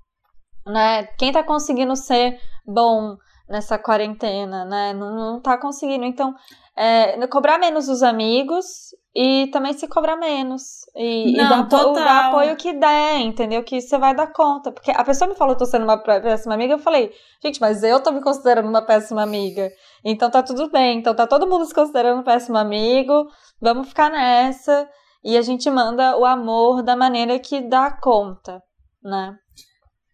[0.66, 1.04] né?
[1.18, 3.16] Quem tá conseguindo ser bom
[3.48, 4.92] nessa quarentena, né?
[4.94, 6.04] Não, não tá conseguindo.
[6.04, 6.34] Então,
[6.76, 8.66] é, cobrar menos os amigos
[9.14, 10.62] e também se cobrar menos.
[10.96, 13.62] E, Não, e dar, dar apoio que der, entendeu?
[13.62, 14.72] Que você vai dar conta.
[14.72, 18.00] Porque a pessoa me falou, tô sendo uma péssima amiga, eu falei, gente, mas eu
[18.00, 19.70] tô me considerando uma péssima amiga.
[20.04, 20.98] Então tá tudo bem.
[20.98, 23.26] Então tá todo mundo se considerando um péssimo amigo.
[23.60, 24.88] Vamos ficar nessa.
[25.22, 28.60] E a gente manda o amor da maneira que dá conta.
[29.02, 29.34] né?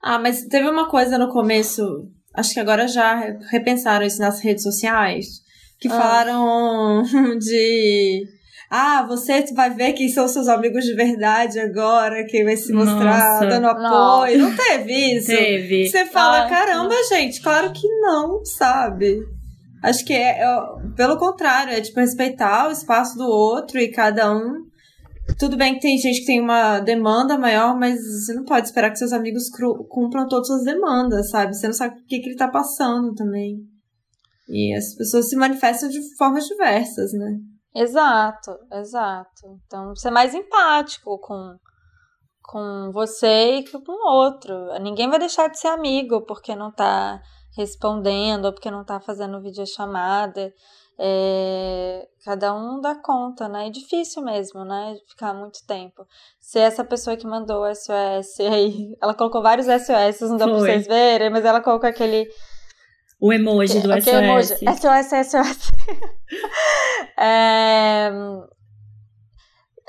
[0.02, 1.82] Ah, mas teve uma coisa no começo,
[2.34, 3.14] acho que agora já
[3.50, 5.26] repensaram isso nas redes sociais,
[5.80, 5.90] que ah.
[5.90, 7.02] falaram
[7.38, 8.26] de
[8.70, 13.32] ah, você vai ver quem são seus amigos de verdade agora, quem vai se mostrar
[13.32, 14.38] Nossa, dando apoio.
[14.38, 14.50] Não.
[14.50, 15.26] não teve isso?
[15.26, 15.88] Teve.
[15.88, 17.08] Você fala, ah, caramba, não.
[17.08, 19.18] gente, claro que não, sabe?
[19.82, 20.46] Acho que é, é,
[20.94, 24.70] pelo contrário, é tipo respeitar o espaço do outro e cada um.
[25.36, 28.90] Tudo bem que tem gente que tem uma demanda maior, mas você não pode esperar
[28.90, 29.48] que seus amigos
[29.88, 31.56] cumpram todas as demandas, sabe?
[31.56, 33.58] Você não sabe o que, que ele tá passando também.
[34.50, 37.38] E as pessoas se manifestam de formas diversas, né?
[37.74, 39.58] Exato, exato.
[39.64, 41.56] Então, ser mais empático com,
[42.42, 44.54] com você e com o outro.
[44.80, 47.20] Ninguém vai deixar de ser amigo porque não tá
[47.56, 50.52] respondendo ou porque não tá fazendo videochamada.
[51.02, 53.68] É, cada um dá conta, né?
[53.68, 54.96] É difícil mesmo, né?
[55.08, 56.04] Ficar muito tempo.
[56.38, 60.54] Se essa pessoa que mandou o SOS aí, ela colocou vários SOS, não dá Foi.
[60.54, 62.28] pra vocês verem, mas ela colocou aquele
[63.20, 64.06] o emoji do SOS.
[64.06, 64.54] Emoji.
[64.54, 65.70] SOS, SOS.
[67.18, 68.10] é...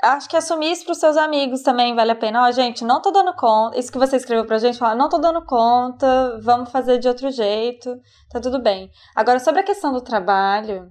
[0.02, 2.42] Acho que assumir isso para os seus amigos também vale a pena.
[2.42, 3.78] Ó, oh, gente, não tô dando conta.
[3.78, 7.30] Isso que você escreveu pra gente, fala, não tô dando conta, vamos fazer de outro
[7.30, 7.96] jeito,
[8.28, 8.90] tá tudo bem.
[9.14, 10.90] Agora, sobre a questão do trabalho,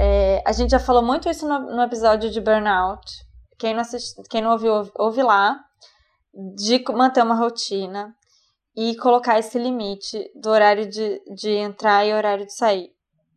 [0.00, 3.06] é, a gente já falou muito isso no, no episódio de Burnout.
[3.56, 5.56] Quem não, assist, quem não ouviu, ouve, ouve lá.
[6.56, 8.12] De manter uma rotina
[8.76, 12.90] e colocar esse limite do horário de, de entrar e horário de sair.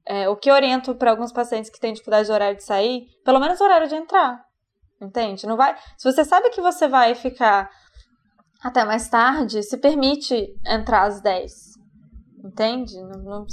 [0.05, 3.39] É, o que oriento para alguns pacientes que têm dificuldade de horário de sair, pelo
[3.39, 4.41] menos o horário de entrar.
[5.01, 5.45] Entende?
[5.45, 5.75] Não vai.
[5.97, 7.69] Se você sabe que você vai ficar
[8.63, 11.53] até mais tarde, se permite entrar às 10.
[12.43, 12.95] Entende?
[13.01, 13.45] Não, não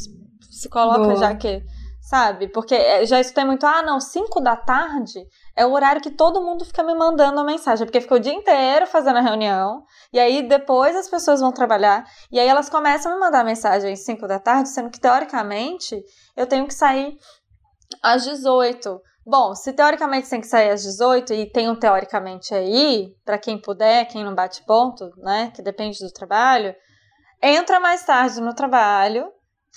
[0.50, 1.16] se coloca Boa.
[1.16, 1.62] já que
[2.04, 2.48] sabe?
[2.48, 6.42] Porque é, já escutei muito, ah, não, 5 da tarde é o horário que todo
[6.42, 10.20] mundo fica me mandando a mensagem, porque fica o dia inteiro fazendo a reunião, e
[10.20, 14.04] aí depois as pessoas vão trabalhar, e aí elas começam a me mandar mensagem às
[14.04, 15.98] 5 da tarde, sendo que teoricamente
[16.36, 17.16] eu tenho que sair
[18.02, 19.00] às 18.
[19.26, 23.58] Bom, se teoricamente tem que sair às 18 e tem um teoricamente aí, para quem
[23.58, 26.74] puder, quem não bate ponto, né, que depende do trabalho,
[27.42, 29.32] entra mais tarde no trabalho,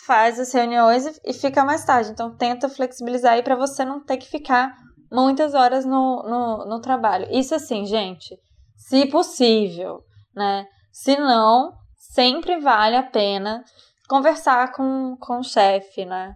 [0.05, 2.11] faz as reuniões e, fica mais tarde.
[2.11, 4.75] Então tenta flexibilizar aí para você não ter que ficar
[5.11, 7.27] muitas horas no, no, no trabalho.
[7.31, 8.37] Isso assim, gente,
[8.75, 10.01] se possível,
[10.35, 10.65] né?
[10.91, 13.63] Se não, sempre vale a pena
[14.07, 16.35] conversar com, com o chefe, né?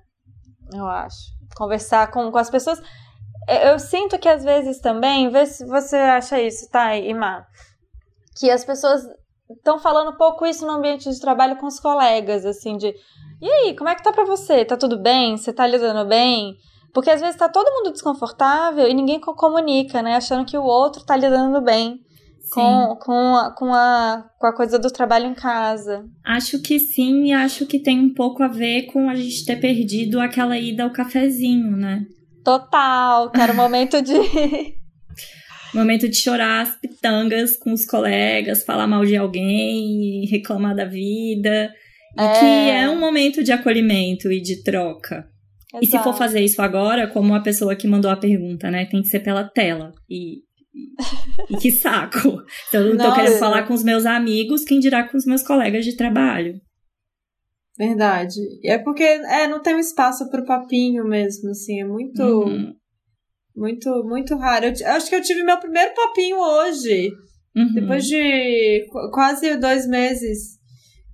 [0.74, 1.32] Eu acho.
[1.56, 2.82] Conversar com, com as pessoas.
[3.48, 7.46] Eu sinto que às vezes também, vê se você acha isso, tá, Ima?
[8.38, 9.04] Que as pessoas
[9.58, 12.94] estão falando pouco isso no ambiente de trabalho com os colegas, assim, de
[13.42, 14.64] e aí, como é que tá pra você?
[14.64, 15.36] Tá tudo bem?
[15.36, 16.58] Você tá lidando bem?
[16.94, 20.16] Porque às vezes tá todo mundo desconfortável e ninguém comunica, né?
[20.16, 22.02] Achando que o outro tá lidando bem
[22.54, 26.06] com, com, a, com, a, com a coisa do trabalho em casa.
[26.24, 29.56] Acho que sim, e acho que tem um pouco a ver com a gente ter
[29.56, 32.06] perdido aquela ida ao cafezinho, né?
[32.44, 34.14] Total, que era o momento de.
[35.74, 41.72] momento de chorar as pitangas com os colegas, falar mal de alguém, reclamar da vida.
[42.18, 42.40] E é...
[42.40, 45.30] que é um momento de acolhimento e de troca.
[45.74, 45.86] Exato.
[45.86, 48.86] E se for fazer isso agora, como a pessoa que mandou a pergunta, né?
[48.86, 49.94] Tem que ser pela tela.
[50.10, 50.40] E,
[50.74, 52.44] e, e que saco.
[52.68, 55.44] Então, eu não tô querendo falar com os meus amigos, quem dirá com os meus
[55.44, 56.60] colegas de trabalho.
[57.78, 58.40] Verdade.
[58.66, 61.82] É porque é, não tem um espaço pro papinho mesmo, assim.
[61.82, 62.22] É muito.
[62.22, 62.74] Uhum.
[63.56, 64.66] Muito, muito raro.
[64.66, 67.12] Eu, eu, acho que eu tive meu primeiro papinho hoje.
[67.56, 67.74] Uhum.
[67.74, 70.60] Depois de quase dois meses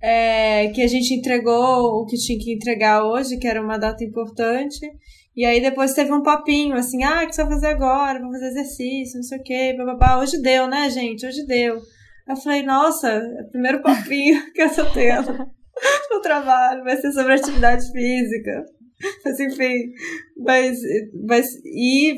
[0.02, 4.04] é, que a gente entregou o que tinha que entregar hoje, que era uma data
[4.04, 4.78] importante.
[5.36, 8.20] E aí depois teve um papinho, assim, ah, o que você vai fazer agora?
[8.20, 10.18] Vou fazer exercício, não sei o quê, bababá.
[10.18, 11.26] Hoje deu, né, gente?
[11.26, 11.80] Hoje deu.
[12.28, 15.32] Eu falei, nossa, é o primeiro papinho que eu tô tendo
[16.10, 18.64] no trabalho vai ser sobre atividade física.
[19.24, 19.92] Mas enfim,
[20.36, 20.78] mas,
[21.24, 22.16] mas e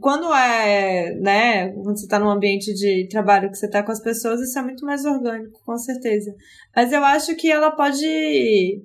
[0.00, 4.02] quando é, né, quando você tá num ambiente de trabalho que você tá com as
[4.02, 6.34] pessoas, isso é muito mais orgânico, com certeza.
[6.74, 8.82] Mas eu acho que ela pode,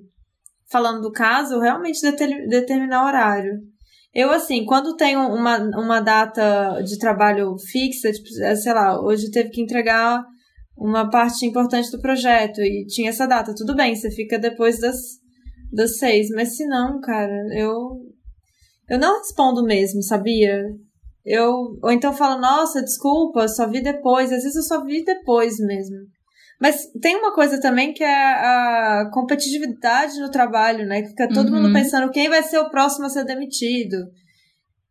[0.70, 2.00] falando do caso, realmente
[2.48, 3.60] determinar horário.
[4.14, 9.30] Eu, assim, quando tenho uma, uma data de trabalho fixa, tipo, é, sei lá, hoje
[9.30, 10.22] teve que entregar
[10.76, 14.96] uma parte importante do projeto e tinha essa data, tudo bem, você fica depois das,
[15.72, 16.28] das seis.
[16.30, 18.00] Mas se não, cara, eu,
[18.88, 20.62] eu não respondo mesmo, sabia?
[21.24, 24.32] Eu, ou então falo, nossa, desculpa, só vi depois.
[24.32, 25.96] Às vezes eu só vi depois mesmo.
[26.60, 31.02] Mas tem uma coisa também que é a competitividade no trabalho, né?
[31.02, 31.62] Que fica todo uhum.
[31.62, 33.96] mundo pensando quem vai ser o próximo a ser demitido.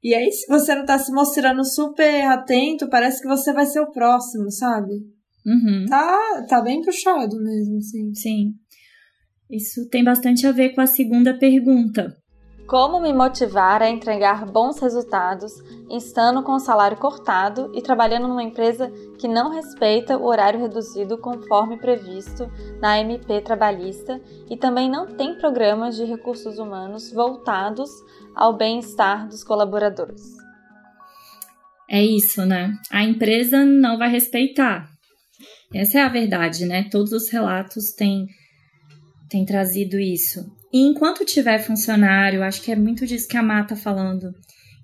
[0.03, 3.79] E aí, se você não tá se mostrando super atento, parece que você vai ser
[3.79, 4.91] o próximo, sabe?
[5.45, 5.85] Uhum.
[5.87, 8.13] Tá, tá bem puxado mesmo, sim.
[8.13, 8.53] Sim.
[9.51, 12.15] Isso tem bastante a ver com a segunda pergunta.
[12.65, 15.51] Como me motivar a entregar bons resultados,
[15.89, 21.17] estando com o salário cortado e trabalhando numa empresa que não respeita o horário reduzido
[21.17, 27.89] conforme previsto na MP trabalhista e também não tem programas de recursos humanos voltados
[28.33, 30.21] ao bem-estar dos colaboradores?
[31.89, 32.73] É isso, né?
[32.89, 34.89] A empresa não vai respeitar.
[35.73, 36.87] Essa é a verdade, né?
[36.89, 38.27] Todos os relatos têm,
[39.31, 40.45] têm trazido isso.
[40.73, 44.33] E enquanto tiver funcionário, acho que é muito disso que a Má tá falando.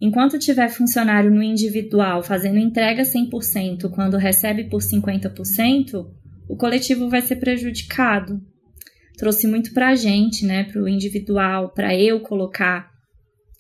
[0.02, 6.06] Enquanto tiver funcionário no individual fazendo entrega 100% quando recebe por 50%,
[6.48, 8.40] o coletivo vai ser prejudicado.
[9.18, 12.90] Trouxe muito pra gente, né, pro individual, para eu colocar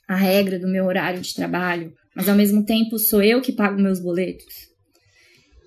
[0.07, 3.81] a regra do meu horário de trabalho, mas ao mesmo tempo sou eu que pago
[3.81, 4.66] meus boletos.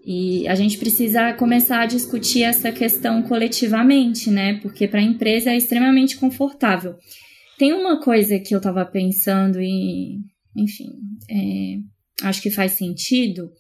[0.05, 4.59] E a gente precisa começar a discutir essa questão coletivamente, né?
[4.61, 6.97] Porque para a empresa é extremamente confortável.
[7.59, 10.19] Tem uma coisa que eu estava pensando e,
[10.57, 10.89] enfim,
[11.31, 13.51] é, acho que faz sentido,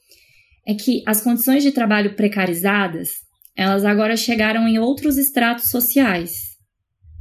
[0.67, 3.11] é que as condições de trabalho precarizadas,
[3.55, 6.51] elas agora chegaram em outros estratos sociais.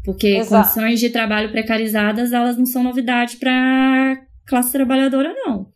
[0.05, 0.63] Porque Exato.
[0.63, 5.67] condições de trabalho precarizadas, elas não são novidade para classe trabalhadora, não.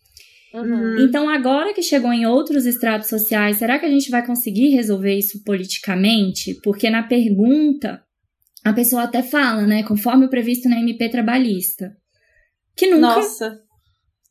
[0.54, 1.00] Uhum.
[1.00, 5.18] Então, agora que chegou em outros estratos sociais, será que a gente vai conseguir resolver
[5.18, 6.60] isso politicamente?
[6.64, 8.04] Porque na pergunta,
[8.64, 9.84] a pessoa até fala, né?
[9.84, 11.92] Conforme o previsto na MP trabalhista.
[12.78, 13.16] Que nunca.
[13.16, 13.60] Nossa.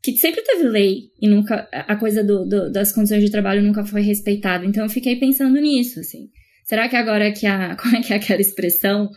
[0.01, 1.69] Que sempre teve lei e nunca.
[1.73, 4.65] A coisa do, do, das condições de trabalho nunca foi respeitada.
[4.65, 6.29] Então, eu fiquei pensando nisso, assim.
[6.65, 7.75] Será que agora que a.
[7.81, 9.09] Como é que é aquela expressão?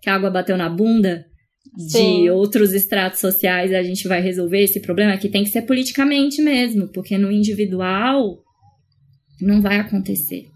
[0.00, 1.26] Que a água bateu na bunda?
[1.76, 2.22] Sim.
[2.22, 6.40] de outros estratos sociais a gente vai resolver esse problema, que tem que ser politicamente
[6.40, 8.38] mesmo, porque no individual
[9.40, 10.46] não vai acontecer.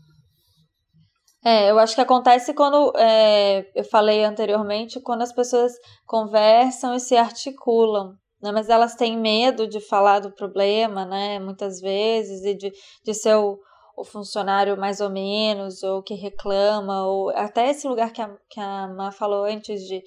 [1.44, 5.72] É, eu acho que acontece quando, é, eu falei anteriormente, quando as pessoas
[6.07, 8.52] conversam e se articulam, né?
[8.52, 11.38] Mas elas têm medo de falar do problema, né?
[11.38, 12.72] Muitas vezes, e de,
[13.04, 13.59] de ser o,
[13.96, 18.61] o funcionário mais ou menos, ou que reclama, ou até esse lugar que a, que
[18.61, 20.02] a Má falou antes de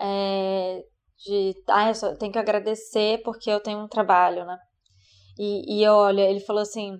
[0.00, 0.82] é,
[1.26, 4.58] de, ah, eu só tenho que agradecer porque eu tenho um trabalho, né?
[5.38, 6.98] E, e olha, ele falou assim,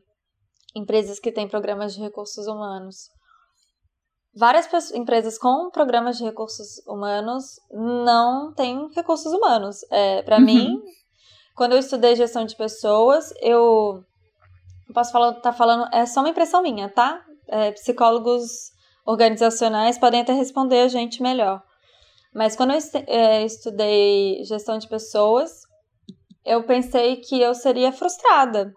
[0.74, 3.08] empresas que têm programas de recursos humanos.
[4.34, 9.78] Várias pessoas, empresas com programas de recursos humanos não têm recursos humanos.
[9.90, 10.44] É, para uhum.
[10.44, 10.82] mim,
[11.56, 14.04] quando eu estudei gestão de pessoas, eu
[14.94, 17.24] posso falar, tá falando, é só uma impressão minha, tá?
[17.48, 18.70] É, psicólogos
[19.04, 21.62] organizacionais podem até responder a gente melhor.
[22.34, 25.50] Mas quando eu é, estudei gestão de pessoas,
[26.44, 28.72] eu pensei que eu seria frustrada,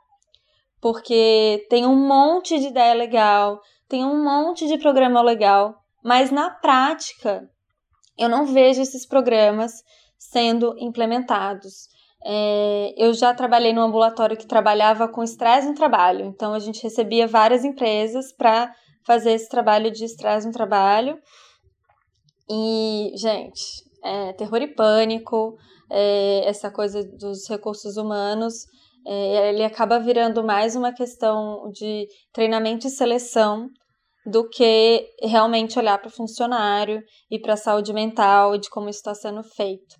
[0.81, 6.49] porque tem um monte de ideia legal, tem um monte de programa legal, mas na
[6.49, 7.47] prática
[8.17, 9.71] eu não vejo esses programas
[10.17, 11.87] sendo implementados.
[12.25, 16.81] É, eu já trabalhei num ambulatório que trabalhava com estresse no trabalho, então a gente
[16.81, 18.73] recebia várias empresas para
[19.05, 21.17] fazer esse trabalho de estresse no trabalho.
[22.49, 23.61] E, gente,
[24.03, 25.55] é, terror e pânico,
[25.89, 28.65] é, essa coisa dos recursos humanos,
[29.05, 33.67] é, ele acaba virando mais uma questão de treinamento e seleção
[34.25, 38.89] do que realmente olhar para o funcionário e para a saúde mental e de como
[38.89, 39.95] isso está sendo feito.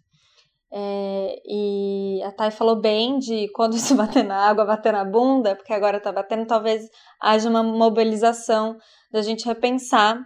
[0.76, 5.56] É, e a Thay falou bem de quando isso bater na água, bater na bunda,
[5.56, 6.88] porque agora está batendo, talvez
[7.22, 8.76] haja uma mobilização
[9.12, 10.20] da gente repensar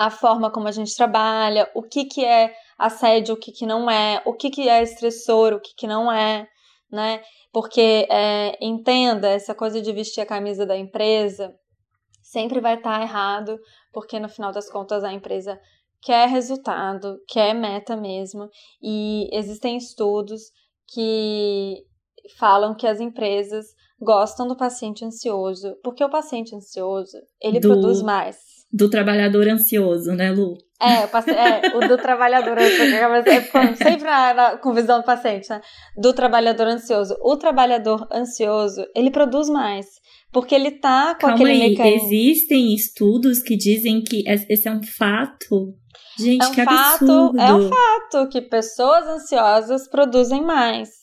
[0.00, 3.90] a forma como a gente trabalha, o que, que é assédio, o que, que não
[3.90, 6.48] é, o que, que é estressor, o que, que não é,
[6.90, 7.22] né?
[7.52, 11.54] Porque é, entenda essa coisa de vestir a camisa da empresa
[12.22, 13.58] sempre vai estar tá errado,
[13.92, 15.60] porque no final das contas a empresa
[16.00, 18.48] quer resultado, quer meta mesmo,
[18.82, 20.44] e existem estudos
[20.94, 21.76] que
[22.38, 23.66] falam que as empresas
[24.00, 27.68] gostam do paciente ansioso, porque o paciente ansioso, ele do...
[27.68, 30.56] produz mais do trabalhador ansioso, né, Lu?
[30.80, 35.60] É, o, é, o do trabalhador ansioso, sempre na, na, com visão do paciente, né?
[35.96, 37.14] Do trabalhador ansioso.
[37.20, 39.86] O trabalhador ansioso, ele produz mais,
[40.32, 42.06] porque ele tá com Calma aquele aí, mecanismo.
[42.06, 45.74] Existem estudos que dizem que esse é um fato.
[46.18, 47.40] Gente, é um que fato, absurdo.
[47.40, 50.99] É um fato que pessoas ansiosas produzem mais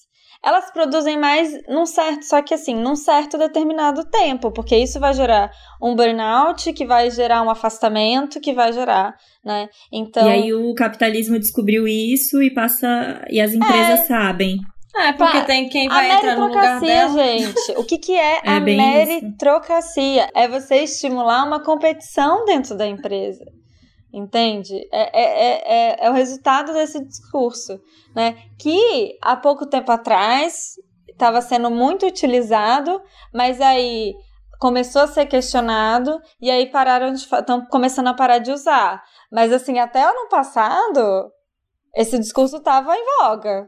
[0.48, 5.14] elas produzem mais num certo, só que assim, num certo determinado tempo, porque isso vai
[5.14, 9.68] gerar um burnout, que vai gerar um afastamento, que vai gerar, né?
[9.92, 10.26] Então.
[10.26, 13.26] E aí o capitalismo descobriu isso e passa.
[13.30, 14.06] E as empresas é...
[14.06, 14.58] sabem.
[14.96, 17.14] É, porque tem quem vai entrar no lugar dela.
[17.14, 17.72] gente.
[17.76, 20.30] O que, que é, é a meritocracia?
[20.34, 23.44] É você estimular uma competição dentro da empresa.
[24.14, 24.76] Entende?
[24.92, 27.80] É, é, é, é, o resultado desse discurso,
[28.16, 28.38] né?
[28.58, 30.76] Que há pouco tempo atrás
[31.10, 33.02] estava sendo muito utilizado,
[33.34, 34.16] mas aí
[34.60, 39.04] começou a ser questionado e aí pararam de estão começando a parar de usar.
[39.32, 41.32] Mas assim, até ano passado,
[41.96, 43.68] esse discurso estava em voga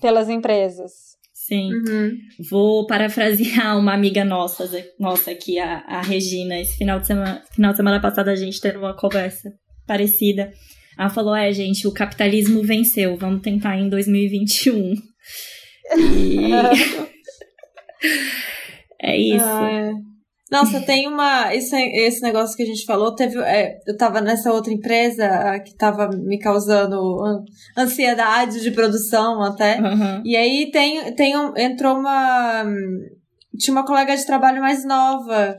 [0.00, 1.12] pelas empresas.
[1.32, 1.70] Sim.
[1.72, 2.16] Uhum.
[2.48, 4.64] Vou parafrasear uma amiga nossa,
[4.98, 6.58] nossa aqui, a, a Regina.
[6.60, 9.52] Esse final de semana, final de semana passada a gente teve uma conversa
[9.86, 10.52] parecida.
[10.98, 14.94] Ela falou: é, gente, o capitalismo venceu, vamos tentar em 2021.
[15.96, 16.50] E...
[19.02, 19.44] é isso.
[19.44, 19.92] Ah, é.
[20.52, 21.54] Nossa, tem uma.
[21.54, 23.38] Esse, esse negócio que a gente falou, teve.
[23.40, 27.42] É, eu tava nessa outra empresa que tava me causando
[27.76, 29.80] ansiedade de produção até.
[29.80, 30.22] Uhum.
[30.22, 32.66] E aí tem, tem um, entrou uma.
[33.58, 35.56] Tinha uma colega de trabalho mais nova.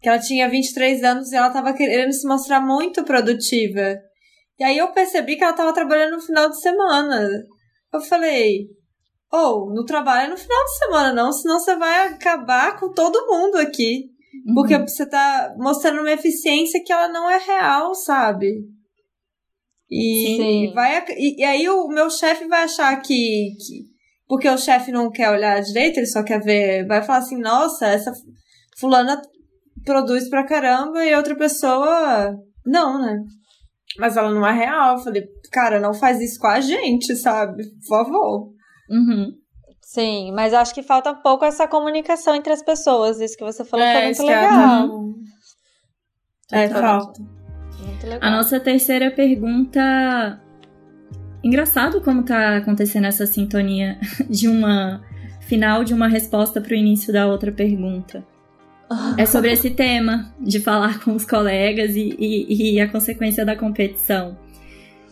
[0.00, 3.98] Que ela tinha 23 anos e ela tava querendo se mostrar muito produtiva.
[4.58, 7.28] E aí eu percebi que ela tava trabalhando no final de semana.
[7.92, 8.66] Eu falei,
[9.30, 12.92] ou, oh, no trabalho é no final de semana, não, senão você vai acabar com
[12.92, 14.10] todo mundo aqui.
[14.46, 14.54] Uhum.
[14.54, 18.64] Porque você tá mostrando uma eficiência que ela não é real, sabe?
[19.90, 20.72] E, Sim.
[20.74, 23.88] vai e, e aí o meu chefe vai achar que, que
[24.28, 27.86] porque o chefe não quer olhar direito, ele só quer ver, vai falar assim, nossa,
[27.86, 28.12] essa
[28.78, 29.20] fulana
[29.88, 32.36] produz pra caramba e outra pessoa
[32.66, 33.18] não, né?
[33.98, 34.96] Mas ela não é real.
[34.96, 37.64] Eu falei, cara, não faz isso com a gente, sabe?
[37.80, 38.52] Por favor.
[38.90, 39.32] Uhum.
[39.82, 43.18] Sim, mas acho que falta um pouco essa comunicação entre as pessoas.
[43.18, 45.14] Isso que você falou é, foi muito legal.
[46.52, 47.22] É, é falta.
[48.20, 50.38] A nossa terceira pergunta.
[51.42, 55.00] Engraçado como tá acontecendo essa sintonia de uma
[55.40, 58.22] final de uma resposta para o início da outra pergunta.
[59.18, 63.54] É sobre esse tema de falar com os colegas e, e, e a consequência da
[63.54, 64.38] competição.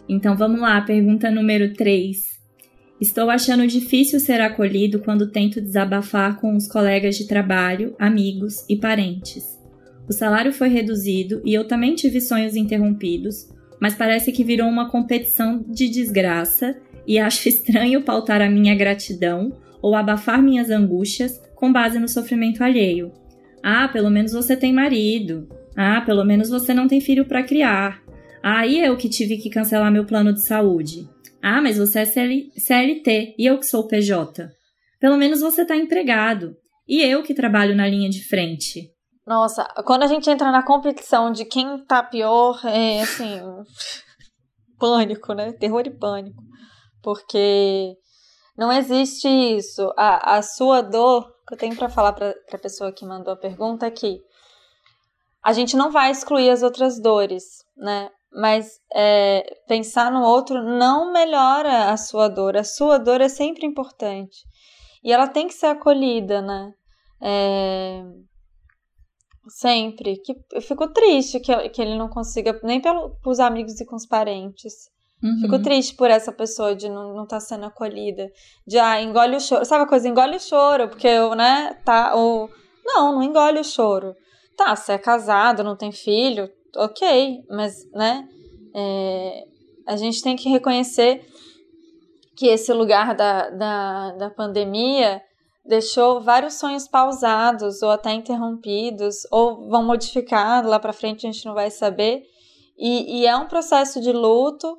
[0.09, 2.37] Então vamos lá, pergunta número 3.
[2.99, 8.77] Estou achando difícil ser acolhido quando tento desabafar com os colegas de trabalho, amigos e
[8.77, 9.45] parentes.
[10.09, 13.49] O salário foi reduzido e eu também tive sonhos interrompidos,
[13.79, 16.75] mas parece que virou uma competição de desgraça
[17.07, 19.53] e acho estranho pautar a minha gratidão
[19.83, 23.13] ou abafar minhas angústias com base no sofrimento alheio.
[23.63, 25.49] Ah, pelo menos você tem marido.
[25.77, 28.03] Ah, pelo menos você não tem filho para criar.
[28.43, 31.09] Ah, eu que tive que cancelar meu plano de saúde.
[31.43, 34.49] Ah, mas você é CL CLT e eu que sou PJ.
[35.01, 36.57] Pelo menos você está empregado.
[36.89, 38.91] E eu que trabalho na linha de frente.
[39.27, 43.41] Nossa, quando a gente entra na competição de quem tá pior, é assim.
[44.79, 45.53] pânico, né?
[45.53, 46.43] Terror e pânico.
[47.03, 47.95] Porque
[48.57, 49.93] não existe isso.
[49.97, 53.37] A, a sua dor, que eu tenho para falar para a pessoa que mandou a
[53.37, 54.21] pergunta é que
[55.45, 58.11] a gente não vai excluir as outras dores, né?
[58.37, 62.57] mas é, pensar no outro não melhora a sua dor.
[62.57, 64.45] A sua dor é sempre importante
[65.03, 66.73] e ela tem que ser acolhida, né?
[67.23, 68.03] É,
[69.49, 70.19] sempre.
[70.19, 74.07] Que eu fico triste que, que ele não consiga, nem pelos amigos e com os
[74.07, 74.91] parentes.
[75.23, 75.41] Uhum.
[75.41, 78.31] Fico triste por essa pessoa de não estar tá sendo acolhida.
[78.67, 79.65] De, ah, engole o choro.
[79.65, 80.09] Sabe a coisa?
[80.09, 82.15] Engole o choro, porque eu, né, tá.
[82.15, 82.51] Ou,
[82.85, 84.15] não, não engole o choro.
[84.57, 88.27] Tá, você é casado, não tem filho, ok, mas, né,
[88.75, 89.45] é,
[89.87, 91.27] a gente tem que reconhecer
[92.35, 95.23] que esse lugar da, da, da pandemia
[95.65, 101.45] deixou vários sonhos pausados ou até interrompidos, ou vão modificar lá para frente, a gente
[101.45, 102.23] não vai saber.
[102.79, 104.79] E, e, é um processo de luto,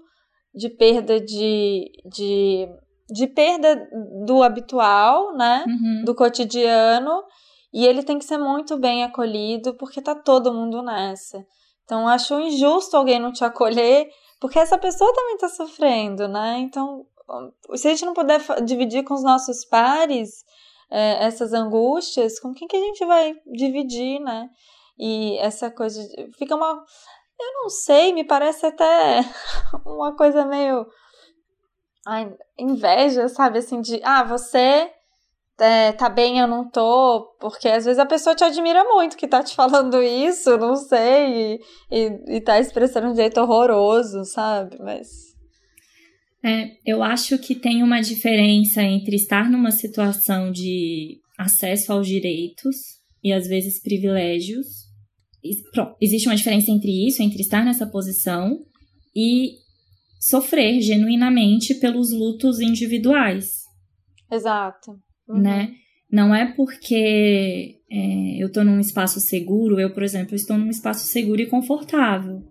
[0.54, 2.68] de perda de, de,
[3.10, 3.88] de perda
[4.26, 5.66] do habitual, né?
[5.68, 6.04] Uhum.
[6.06, 7.24] Do cotidiano.
[7.74, 11.45] E ele tem que ser muito bem acolhido, porque tá todo mundo nessa.
[11.84, 16.58] Então, acho injusto alguém não te acolher, porque essa pessoa também está sofrendo, né?
[16.60, 17.06] Então,
[17.76, 20.43] se a gente não puder dividir com os nossos pares
[20.89, 24.50] é, essas angústias, com quem que a gente vai dividir, né?
[25.00, 26.02] E essa coisa
[26.38, 26.84] fica uma.
[27.39, 29.21] Eu não sei, me parece até
[29.85, 30.88] uma coisa meio.
[32.05, 33.59] Ai, inveja, sabe?
[33.59, 33.99] Assim, de.
[34.03, 34.91] Ah, você
[35.59, 39.27] é, tá bem, eu não tô, porque às vezes a pessoa te admira muito que
[39.27, 41.59] tá te falando isso, não sei, e,
[41.91, 44.77] e, e tá expressando um jeito horroroso, sabe?
[44.79, 45.35] Mas.
[46.43, 52.77] É, eu acho que tem uma diferença entre estar numa situação de acesso aos direitos
[53.23, 54.86] e às vezes privilégios.
[55.72, 58.60] Pronto, existe uma diferença entre isso, entre estar nessa posição
[59.16, 59.52] e
[60.20, 63.68] sofrer genuinamente pelos lutos individuais
[64.32, 65.00] Exato.
[65.28, 65.41] Uhum.
[65.41, 65.74] Né?
[66.12, 71.06] Não é porque é, eu estou num espaço seguro, eu, por exemplo, estou num espaço
[71.08, 72.41] seguro e confortável,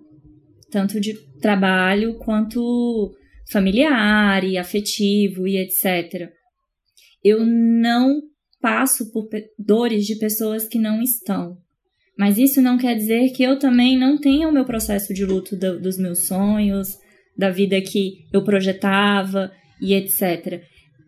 [0.71, 3.15] tanto de trabalho quanto
[3.51, 6.31] familiar e afetivo e etc.
[7.23, 8.21] Eu não
[8.61, 9.29] passo por
[9.59, 11.57] dores de pessoas que não estão.
[12.19, 15.55] Mas isso não quer dizer que eu também não tenha o meu processo de luto
[15.55, 16.99] do, dos meus sonhos,
[17.37, 20.63] da vida que eu projetava e etc.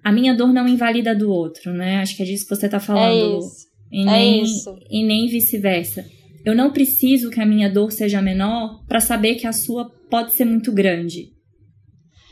[0.05, 1.97] A minha dor não invalida do outro, né?
[1.97, 3.37] Acho que é disso que você tá falando.
[3.37, 3.69] É isso.
[3.91, 4.79] E é nem, isso.
[4.91, 6.05] E nem vice-versa.
[6.45, 10.33] Eu não preciso que a minha dor seja menor para saber que a sua pode
[10.33, 11.33] ser muito grande.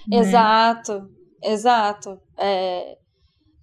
[0.09, 0.19] Né?
[0.19, 1.09] Exato, né?
[1.45, 2.19] exato.
[2.39, 2.97] É,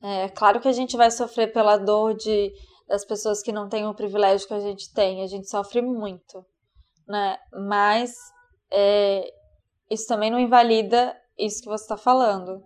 [0.02, 2.52] é claro que a gente vai sofrer pela dor de
[2.88, 5.22] das pessoas que não têm o privilégio que a gente tem.
[5.22, 6.46] A gente sofre muito,
[7.08, 7.38] né?
[7.68, 8.14] Mas
[8.72, 9.26] é,
[9.90, 12.62] isso também não invalida isso que você está falando.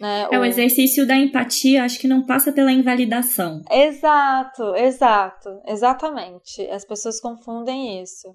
[0.00, 0.26] Né?
[0.30, 0.42] É o...
[0.42, 3.62] o exercício da empatia, acho que não passa pela invalidação.
[3.70, 6.62] Exato, exato, exatamente.
[6.70, 8.34] As pessoas confundem isso.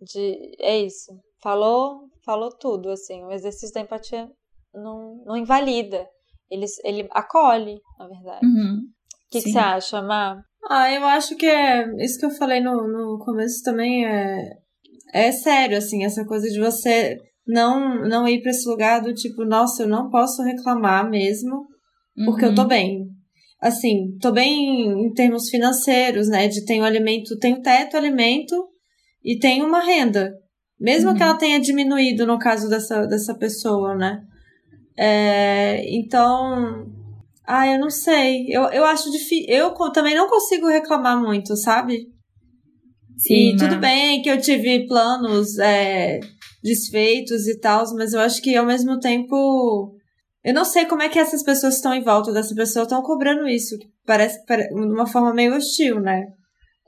[0.00, 1.12] De, é isso.
[1.42, 3.24] Falou, falou tudo, assim.
[3.24, 4.28] O exercício da empatia
[4.74, 6.06] não, não invalida.
[6.50, 8.44] Ele, ele acolhe, na verdade.
[8.44, 8.80] Uhum.
[9.26, 10.40] O que, que, você acha, Má?
[10.68, 11.86] Ah, eu acho que é.
[12.04, 14.58] Isso que eu falei no, no começo também é.
[15.14, 19.44] É sério, assim, essa coisa de você não, não ir para esse lugar do tipo,
[19.44, 21.64] nossa, eu não posso reclamar mesmo,
[22.24, 22.50] porque uhum.
[22.50, 22.68] eu tô uhum.
[22.68, 23.06] bem.
[23.60, 26.48] Assim, tô bem em termos financeiros, né?
[26.48, 28.68] De tenho alimento, tenho teto, alimento
[29.24, 30.34] e tenho uma renda.
[30.78, 31.16] Mesmo uhum.
[31.16, 34.20] que ela tenha diminuído no caso dessa, dessa pessoa, né?
[34.98, 36.86] É, então,
[37.46, 38.46] ah, eu não sei.
[38.48, 39.46] Eu, eu acho difícil.
[39.48, 42.08] Eu também não consigo reclamar muito, sabe?
[43.16, 46.20] Sim, e tudo bem que eu tive planos é,
[46.62, 49.94] desfeitos e tal, mas eu acho que ao mesmo tempo.
[50.44, 53.48] Eu não sei como é que essas pessoas estão em volta dessa pessoa estão cobrando
[53.48, 53.76] isso.
[54.04, 56.24] Parece de uma forma meio hostil, né?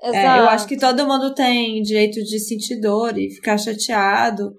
[0.01, 0.17] Exato.
[0.17, 4.53] É, eu acho que todo mundo tem direito de sentir dor e ficar chateado.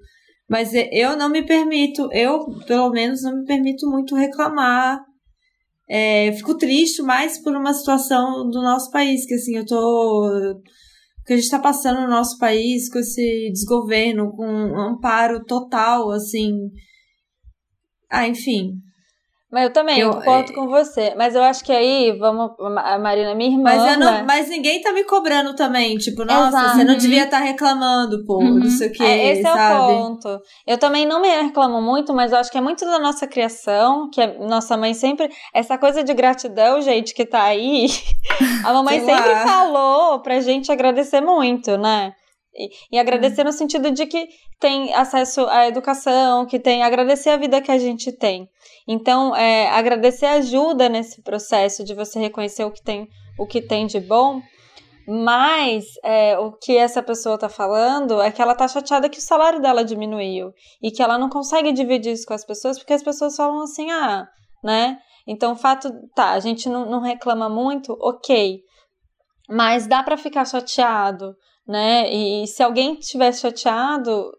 [0.49, 4.99] Mas eu não me permito, eu pelo menos não me permito muito reclamar
[5.89, 10.61] é, fico triste mais por uma situação do nosso país, que assim, eu tô.
[11.25, 16.11] que a gente tá passando no nosso país com esse desgoverno, com um amparo total,
[16.11, 16.51] assim.
[18.09, 18.73] Ah, enfim.
[19.51, 20.55] Mas eu também, eu, concordo é...
[20.55, 21.15] com você.
[21.17, 23.63] Mas eu acho que aí, vamos, a Marina, minha irmã.
[23.63, 24.23] Mas, eu não, né?
[24.25, 25.97] mas ninguém tá me cobrando também.
[25.97, 26.77] Tipo, nossa, Exato.
[26.77, 28.59] você não devia estar tá reclamando, pô, uhum.
[28.59, 29.03] não sei o que.
[29.03, 29.59] É, esse sabe?
[29.59, 30.39] é o ponto.
[30.67, 34.07] Eu também não me reclamo muito, mas eu acho que é muito da nossa criação,
[34.11, 35.29] que a nossa mãe sempre.
[35.51, 37.87] Essa coisa de gratidão, gente, que tá aí.
[38.63, 42.13] A mamãe sempre falou pra gente agradecer muito, né?
[42.55, 43.45] E, e agradecer hum.
[43.45, 44.27] no sentido de que
[44.59, 48.49] tem acesso à educação, que tem agradecer a vida que a gente tem.
[48.87, 53.85] Então, é, agradecer ajuda nesse processo de você reconhecer o que tem, o que tem
[53.85, 54.41] de bom.
[55.07, 59.21] Mas é, o que essa pessoa está falando é que ela está chateada que o
[59.21, 60.51] salário dela diminuiu
[60.83, 63.89] e que ela não consegue dividir isso com as pessoas porque as pessoas falam assim,
[63.89, 64.27] ah,
[64.63, 64.99] né?
[65.27, 68.61] Então, o fato, tá, a gente não, não reclama muito, ok,
[69.49, 71.35] mas dá para ficar chateado,
[71.69, 72.11] né?
[72.11, 74.31] E, se alguém estiver chateado,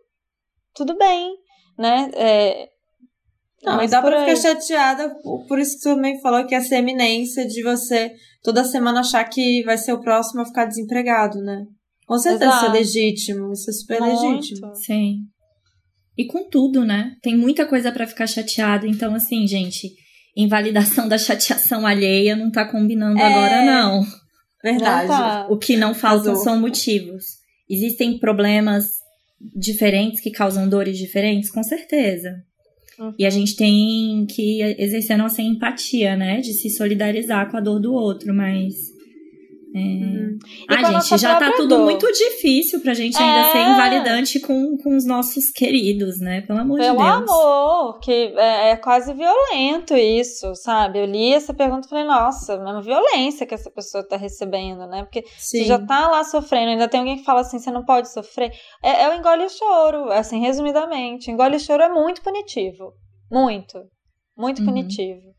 [0.75, 1.33] tudo bem,
[1.79, 2.11] né?
[2.15, 2.69] É,
[3.63, 5.15] não, mas dá pra ficar chateada,
[5.47, 8.11] por isso que tu também falou que essa eminência de você
[8.43, 11.65] toda semana achar que vai ser o próximo a ficar desempregado, né?
[12.05, 12.65] Com certeza Exato.
[12.65, 14.23] isso é legítimo, isso é super Muito.
[14.23, 14.75] legítimo.
[14.75, 15.19] Sim.
[16.19, 17.13] E com tudo, né?
[17.23, 19.89] Tem muita coisa para ficar chateado, então assim, gente,
[20.37, 23.23] invalidação da chateação alheia não tá combinando é...
[23.23, 24.20] agora, não.
[24.63, 25.53] Verdade.
[25.53, 27.39] O que não faltam são motivos.
[27.69, 28.85] Existem problemas
[29.57, 31.51] diferentes que causam dores diferentes?
[31.51, 32.43] Com certeza.
[32.99, 33.15] Uhum.
[33.19, 36.41] E a gente tem que exercer a nossa empatia, né?
[36.41, 38.90] De se solidarizar com a dor do outro, mas
[39.75, 39.79] é...
[39.79, 40.39] Uhum.
[40.69, 41.85] Ah, gente, já tá tudo dor.
[41.85, 43.53] muito difícil pra gente ainda é...
[43.53, 46.41] ser invalidante com, com os nossos queridos, né?
[46.43, 47.25] Pelo amor Pelo de Deus.
[47.25, 50.99] Pelo amor, que é, é, quase violento isso, sabe?
[50.99, 54.87] Eu li essa pergunta e falei, nossa, é uma violência que essa pessoa tá recebendo,
[54.87, 55.05] né?
[55.05, 55.59] Porque Sim.
[55.59, 58.51] você já tá lá sofrendo, ainda tem alguém que fala assim, você não pode sofrer.
[58.83, 61.31] É, é o engole o choro, assim, resumidamente.
[61.31, 62.93] Engole o choro é muito punitivo.
[63.31, 63.79] Muito.
[64.37, 64.67] Muito uhum.
[64.67, 65.30] punitivo.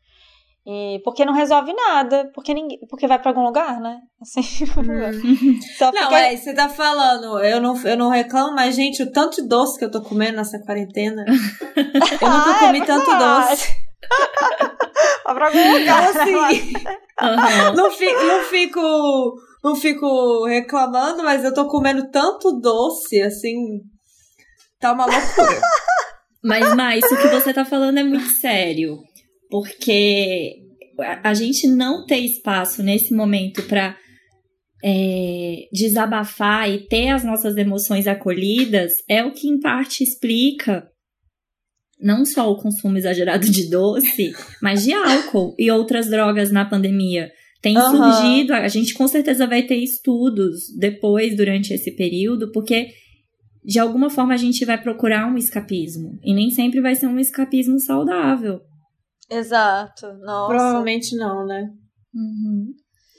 [0.64, 3.98] E porque não resolve nada, porque ninguém, porque vai para algum lugar, né?
[4.20, 4.40] Assim,
[4.78, 5.60] hum.
[5.76, 6.04] só fica...
[6.04, 9.48] Não, é, você tá falando, eu não, eu não reclamo, mas gente, o tanto de
[9.48, 11.34] doce que eu tô comendo nessa quarentena, eu
[11.84, 13.76] nunca ah, comi é tanto doce.
[15.24, 16.34] vai pra algum lugar assim.
[16.36, 17.74] Uhum.
[17.74, 23.80] Não, fico, não fico não fico reclamando, mas eu tô comendo tanto doce, assim,
[24.80, 25.60] tá uma loucura.
[26.42, 28.98] Mas, mais, o que você tá falando é muito sério.
[29.52, 30.62] Porque
[31.22, 33.94] a gente não ter espaço nesse momento para
[34.82, 40.88] é, desabafar e ter as nossas emoções acolhidas é o que, em parte, explica
[42.00, 44.32] não só o consumo exagerado de doce,
[44.62, 47.30] mas de álcool e outras drogas na pandemia.
[47.60, 47.90] Tem uhum.
[47.90, 52.88] surgido, a gente com certeza vai ter estudos depois, durante esse período, porque
[53.62, 56.18] de alguma forma a gente vai procurar um escapismo.
[56.24, 58.62] E nem sempre vai ser um escapismo saudável.
[59.36, 60.12] Exato.
[60.18, 60.54] Nossa.
[60.54, 61.70] Provavelmente não, né?
[62.14, 62.72] Uhum.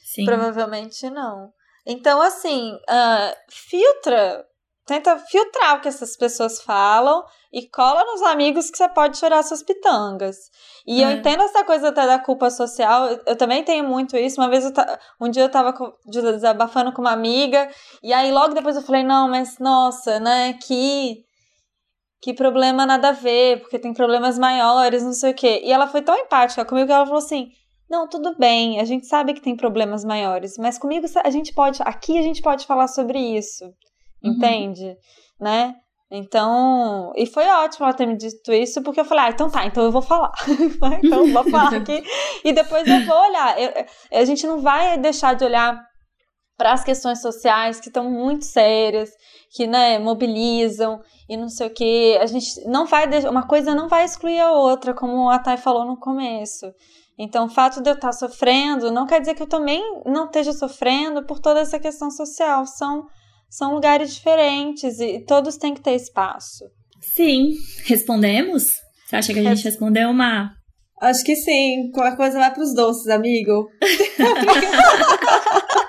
[0.04, 0.26] Sim.
[0.26, 1.52] Provavelmente não.
[1.86, 4.46] Então, assim, uh, filtra
[4.86, 9.44] tenta filtrar o que essas pessoas falam e cola nos amigos que você pode chorar
[9.44, 10.36] suas pitangas.
[10.86, 11.06] E é.
[11.06, 14.42] eu entendo essa coisa até da culpa social, eu, também tenho muito isso.
[14.42, 14.72] Uma vez, eu
[15.22, 15.74] um dia eu tava
[16.06, 17.70] desabafando com uma amiga,
[18.02, 21.24] e aí logo depois eu falei, não, mas nossa, né, que...
[22.24, 25.62] Que problema nada a ver, porque tem problemas maiores, não sei o quê.
[25.62, 27.50] E ela foi tão empática comigo que ela falou assim:
[27.90, 31.82] não, tudo bem, a gente sabe que tem problemas maiores, mas comigo a gente pode,
[31.84, 33.66] aqui a gente pode falar sobre isso.
[34.24, 34.32] Uhum.
[34.32, 34.96] entende?
[35.38, 35.76] Né?
[36.10, 39.66] Então, e foi ótimo ela ter me dito isso, porque eu falei, ah, então tá,
[39.66, 40.32] então eu vou falar.
[41.04, 42.02] então eu vou falar aqui.
[42.46, 43.60] e depois eu vou olhar.
[43.60, 45.78] Eu, a gente não vai deixar de olhar
[46.64, 49.10] para as questões sociais que estão muito sérias,
[49.52, 52.18] que né, mobilizam e não sei o que.
[52.22, 55.58] A gente não vai deixar, uma coisa não vai excluir a outra, como a Thay
[55.58, 56.66] falou no começo.
[57.20, 60.54] Então, o fato de eu estar sofrendo não quer dizer que eu também não esteja
[60.54, 62.66] sofrendo por toda essa questão social.
[62.66, 63.08] São
[63.50, 66.64] são lugares diferentes e todos têm que ter espaço.
[67.02, 67.56] Sim.
[67.84, 68.76] Respondemos?
[69.06, 70.50] Você acha que a gente respondeu uma?
[71.02, 71.92] Acho que sim.
[71.94, 73.68] Qualquer coisa vai pros doces, amigo.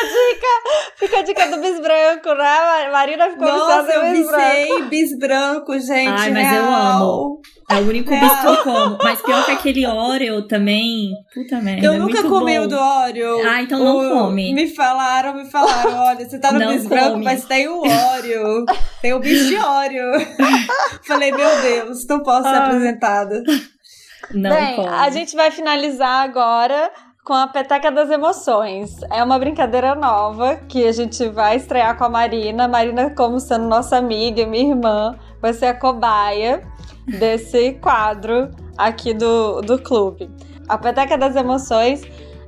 [0.00, 2.88] Fica a dica, fica a dica do bis branco, né?
[2.90, 4.84] Marina ficou Nossa, eu bis branco.
[4.88, 6.08] bis branco, gente.
[6.08, 6.64] Ai, mas real.
[6.64, 7.40] eu amo.
[7.70, 8.98] É o único bis que eu como.
[9.02, 11.12] Mas pior que aquele Oreo também.
[11.32, 11.86] Puta merda.
[11.86, 12.64] Eu é nunca comi bom.
[12.64, 13.48] o do Oreo.
[13.48, 14.52] Ah, então não o, come.
[14.52, 15.98] Me falaram, me falaram.
[16.00, 16.88] Olha, você tá no bis come.
[16.88, 18.64] branco, mas tem o Oreo.
[19.00, 20.10] tem o bis de Oreo.
[21.06, 22.66] Falei, meu Deus, não posso ser ah.
[22.66, 23.42] apresentada.
[24.34, 24.88] Não Bem, come.
[24.88, 26.90] a gente vai finalizar agora
[27.24, 28.96] com a Peteca das Emoções.
[29.10, 32.66] É uma brincadeira nova que a gente vai estrear com a Marina.
[32.66, 36.62] Marina, como sendo nossa amiga minha irmã, vai ser a cobaia
[37.06, 40.30] desse quadro aqui do, do clube.
[40.68, 42.02] A Peteca das Emoções,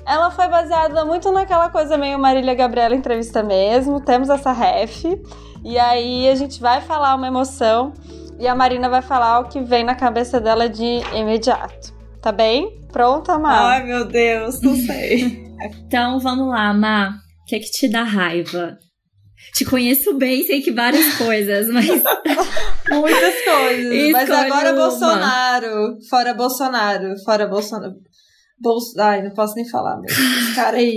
[0.07, 4.01] ela foi baseada muito naquela coisa meio Marília Gabriela entrevista mesmo.
[4.01, 5.05] Temos essa ref.
[5.65, 7.93] E aí a gente vai falar uma emoção
[8.39, 11.93] e a Marina vai falar o que vem na cabeça dela de imediato.
[12.21, 12.82] Tá bem?
[12.93, 13.71] Pronta, Má?
[13.71, 15.43] Ai, meu Deus, não sei.
[15.87, 17.19] então vamos lá, Má.
[17.43, 18.79] O que é que te dá raiva?
[19.55, 21.87] Te conheço bem, sei que várias coisas, mas.
[22.89, 23.93] Muitas coisas.
[23.93, 24.83] Escolhe mas agora uma.
[24.83, 25.99] Bolsonaro.
[26.09, 27.15] Fora Bolsonaro.
[27.25, 27.95] Fora Bolsonaro.
[28.61, 29.01] Bolso...
[29.01, 30.23] Ai, não posso nem falar mesmo.
[30.23, 30.97] Esse cara aí.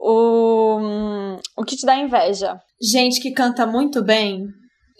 [0.00, 1.36] o...
[1.58, 2.58] o que te dá inveja?
[2.80, 4.46] Gente que canta muito bem,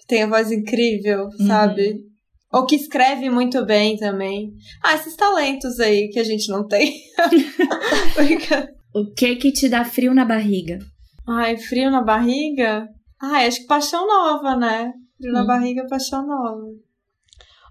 [0.06, 1.46] tem a voz incrível, uhum.
[1.46, 2.05] sabe?
[2.52, 4.52] Ou que escreve muito bem também.
[4.82, 6.94] Ah, esses talentos aí que a gente não tem.
[8.94, 10.78] o que que te dá frio na barriga?
[11.28, 12.88] Ai, frio na barriga?
[13.20, 14.92] Ai, acho que paixão nova, né?
[15.18, 15.34] Frio hum.
[15.34, 16.62] na barriga, paixão nova.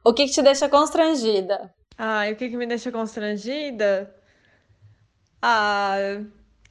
[0.03, 1.73] O que que te deixa constrangida?
[1.97, 4.13] Ai, o que que me deixa constrangida?
[5.41, 5.97] Ah,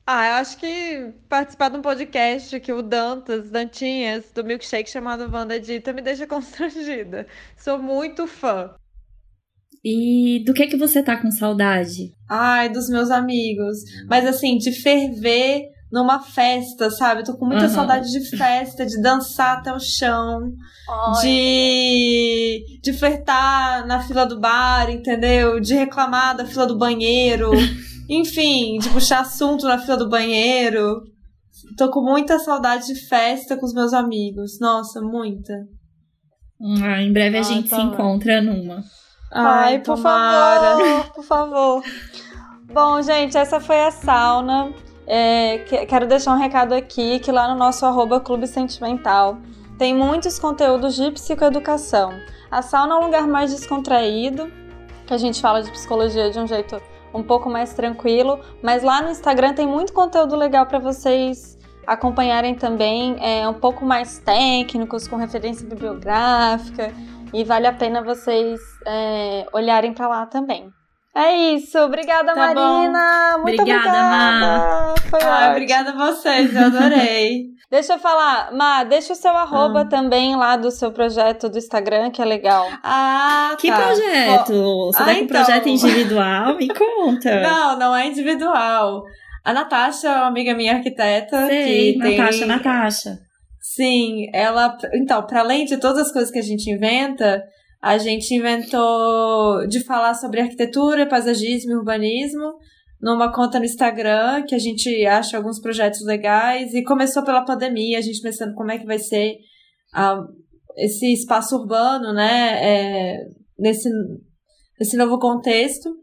[0.06, 5.30] ah, eu acho que participar de um podcast que o Dantas, Dantinhas, do Milkshake chamado
[5.32, 7.26] Wanda Dita, me deixa constrangida.
[7.56, 8.74] Sou muito fã.
[9.82, 12.12] E do que que você tá com saudade?
[12.28, 13.78] Ai, dos meus amigos.
[14.08, 17.20] Mas assim, de ferver numa festa, sabe?
[17.20, 17.70] Eu tô com muita uhum.
[17.70, 20.52] saudade de festa, de dançar até o chão,
[20.88, 21.22] Ai.
[21.22, 25.60] de de flertar na fila do bar, entendeu?
[25.60, 27.52] De reclamar da fila do banheiro.
[28.10, 31.00] Enfim, de puxar assunto na fila do banheiro.
[31.78, 34.58] Tô com muita saudade de festa com os meus amigos.
[34.60, 35.54] Nossa, muita.
[36.82, 38.82] Ah, em breve a Ai, gente tá se encontra numa.
[39.32, 41.82] Ai, Ai por favor, por favor.
[42.72, 44.72] Bom, gente, essa foi a sauna.
[45.06, 49.38] É, quero deixar um recado aqui que lá no nosso arroba Clube Sentimental
[49.78, 52.12] tem muitos conteúdos de psicoeducação.
[52.50, 54.50] A sauna é um lugar mais descontraído,
[55.06, 56.80] que a gente fala de psicologia de um jeito
[57.12, 58.40] um pouco mais tranquilo.
[58.62, 63.84] Mas lá no Instagram tem muito conteúdo legal para vocês acompanharem também, é um pouco
[63.84, 66.92] mais técnicos, com referência bibliográfica,
[67.32, 70.72] e vale a pena vocês é, olharem para lá também.
[71.14, 71.78] É isso.
[71.78, 73.34] Obrigada, tá Marina.
[73.36, 73.42] Bom.
[73.42, 73.88] Muito obrigada.
[73.88, 74.94] obrigada.
[75.08, 77.44] Foi ah, obrigada a vocês, eu adorei.
[77.70, 79.84] deixa eu falar, Ma, deixa o seu arroba ah.
[79.84, 82.68] também lá do seu projeto do Instagram, que é legal.
[82.82, 83.76] Ah, Que tá.
[83.76, 84.86] projeto?
[84.86, 85.26] Você ah, tá com então...
[85.28, 86.56] projeto individual?
[86.56, 87.40] Me conta.
[87.40, 89.04] Não, não é individual.
[89.44, 91.46] A Natasha é uma amiga minha arquiteta.
[91.46, 92.48] Sei, que Natasha, tem...
[92.48, 93.18] Natasha.
[93.60, 94.76] Sim, ela.
[94.94, 97.42] Então, para além de todas as coisas que a gente inventa,
[97.84, 102.54] a gente inventou de falar sobre arquitetura, paisagismo e urbanismo
[102.98, 107.98] numa conta no Instagram que a gente acha alguns projetos legais e começou pela pandemia,
[107.98, 109.34] a gente pensando como é que vai ser
[109.94, 110.24] uh,
[110.78, 113.28] esse espaço urbano, né, é,
[113.58, 113.90] nesse,
[114.80, 115.94] nesse novo contexto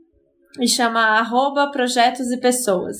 [0.59, 2.97] e chama arroba projetos e pessoas.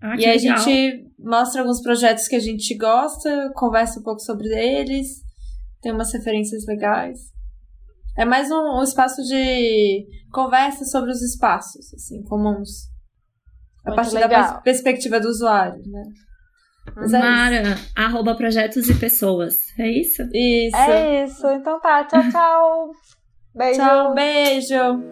[0.00, 4.46] Ah, e a gente mostra alguns projetos que a gente gosta, conversa um pouco sobre
[4.46, 5.08] eles,
[5.80, 7.31] tem umas referências legais.
[8.16, 12.90] É mais um, um espaço de conversa sobre os espaços, assim, comuns.
[13.84, 14.28] A partir legal.
[14.28, 16.02] da perspectiva do usuário, né?
[16.94, 19.56] Mas é Mara, é arroba projetos e pessoas.
[19.78, 20.22] É isso?
[20.32, 20.76] Isso.
[20.76, 21.46] É isso.
[21.48, 22.90] Então tá, tchau, tchau.
[23.54, 23.80] Beijo.
[23.80, 25.02] Tchau, beijo.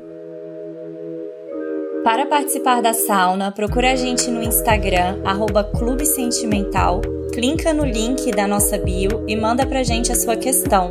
[2.02, 7.02] Para participar da sauna, procura a gente no Instagram, arroba Clube Sentimental,
[7.34, 10.88] clica no link da nossa bio e manda pra gente a sua questão.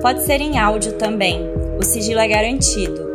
[0.00, 1.44] Pode ser em áudio também,
[1.76, 3.07] o sigilo é garantido.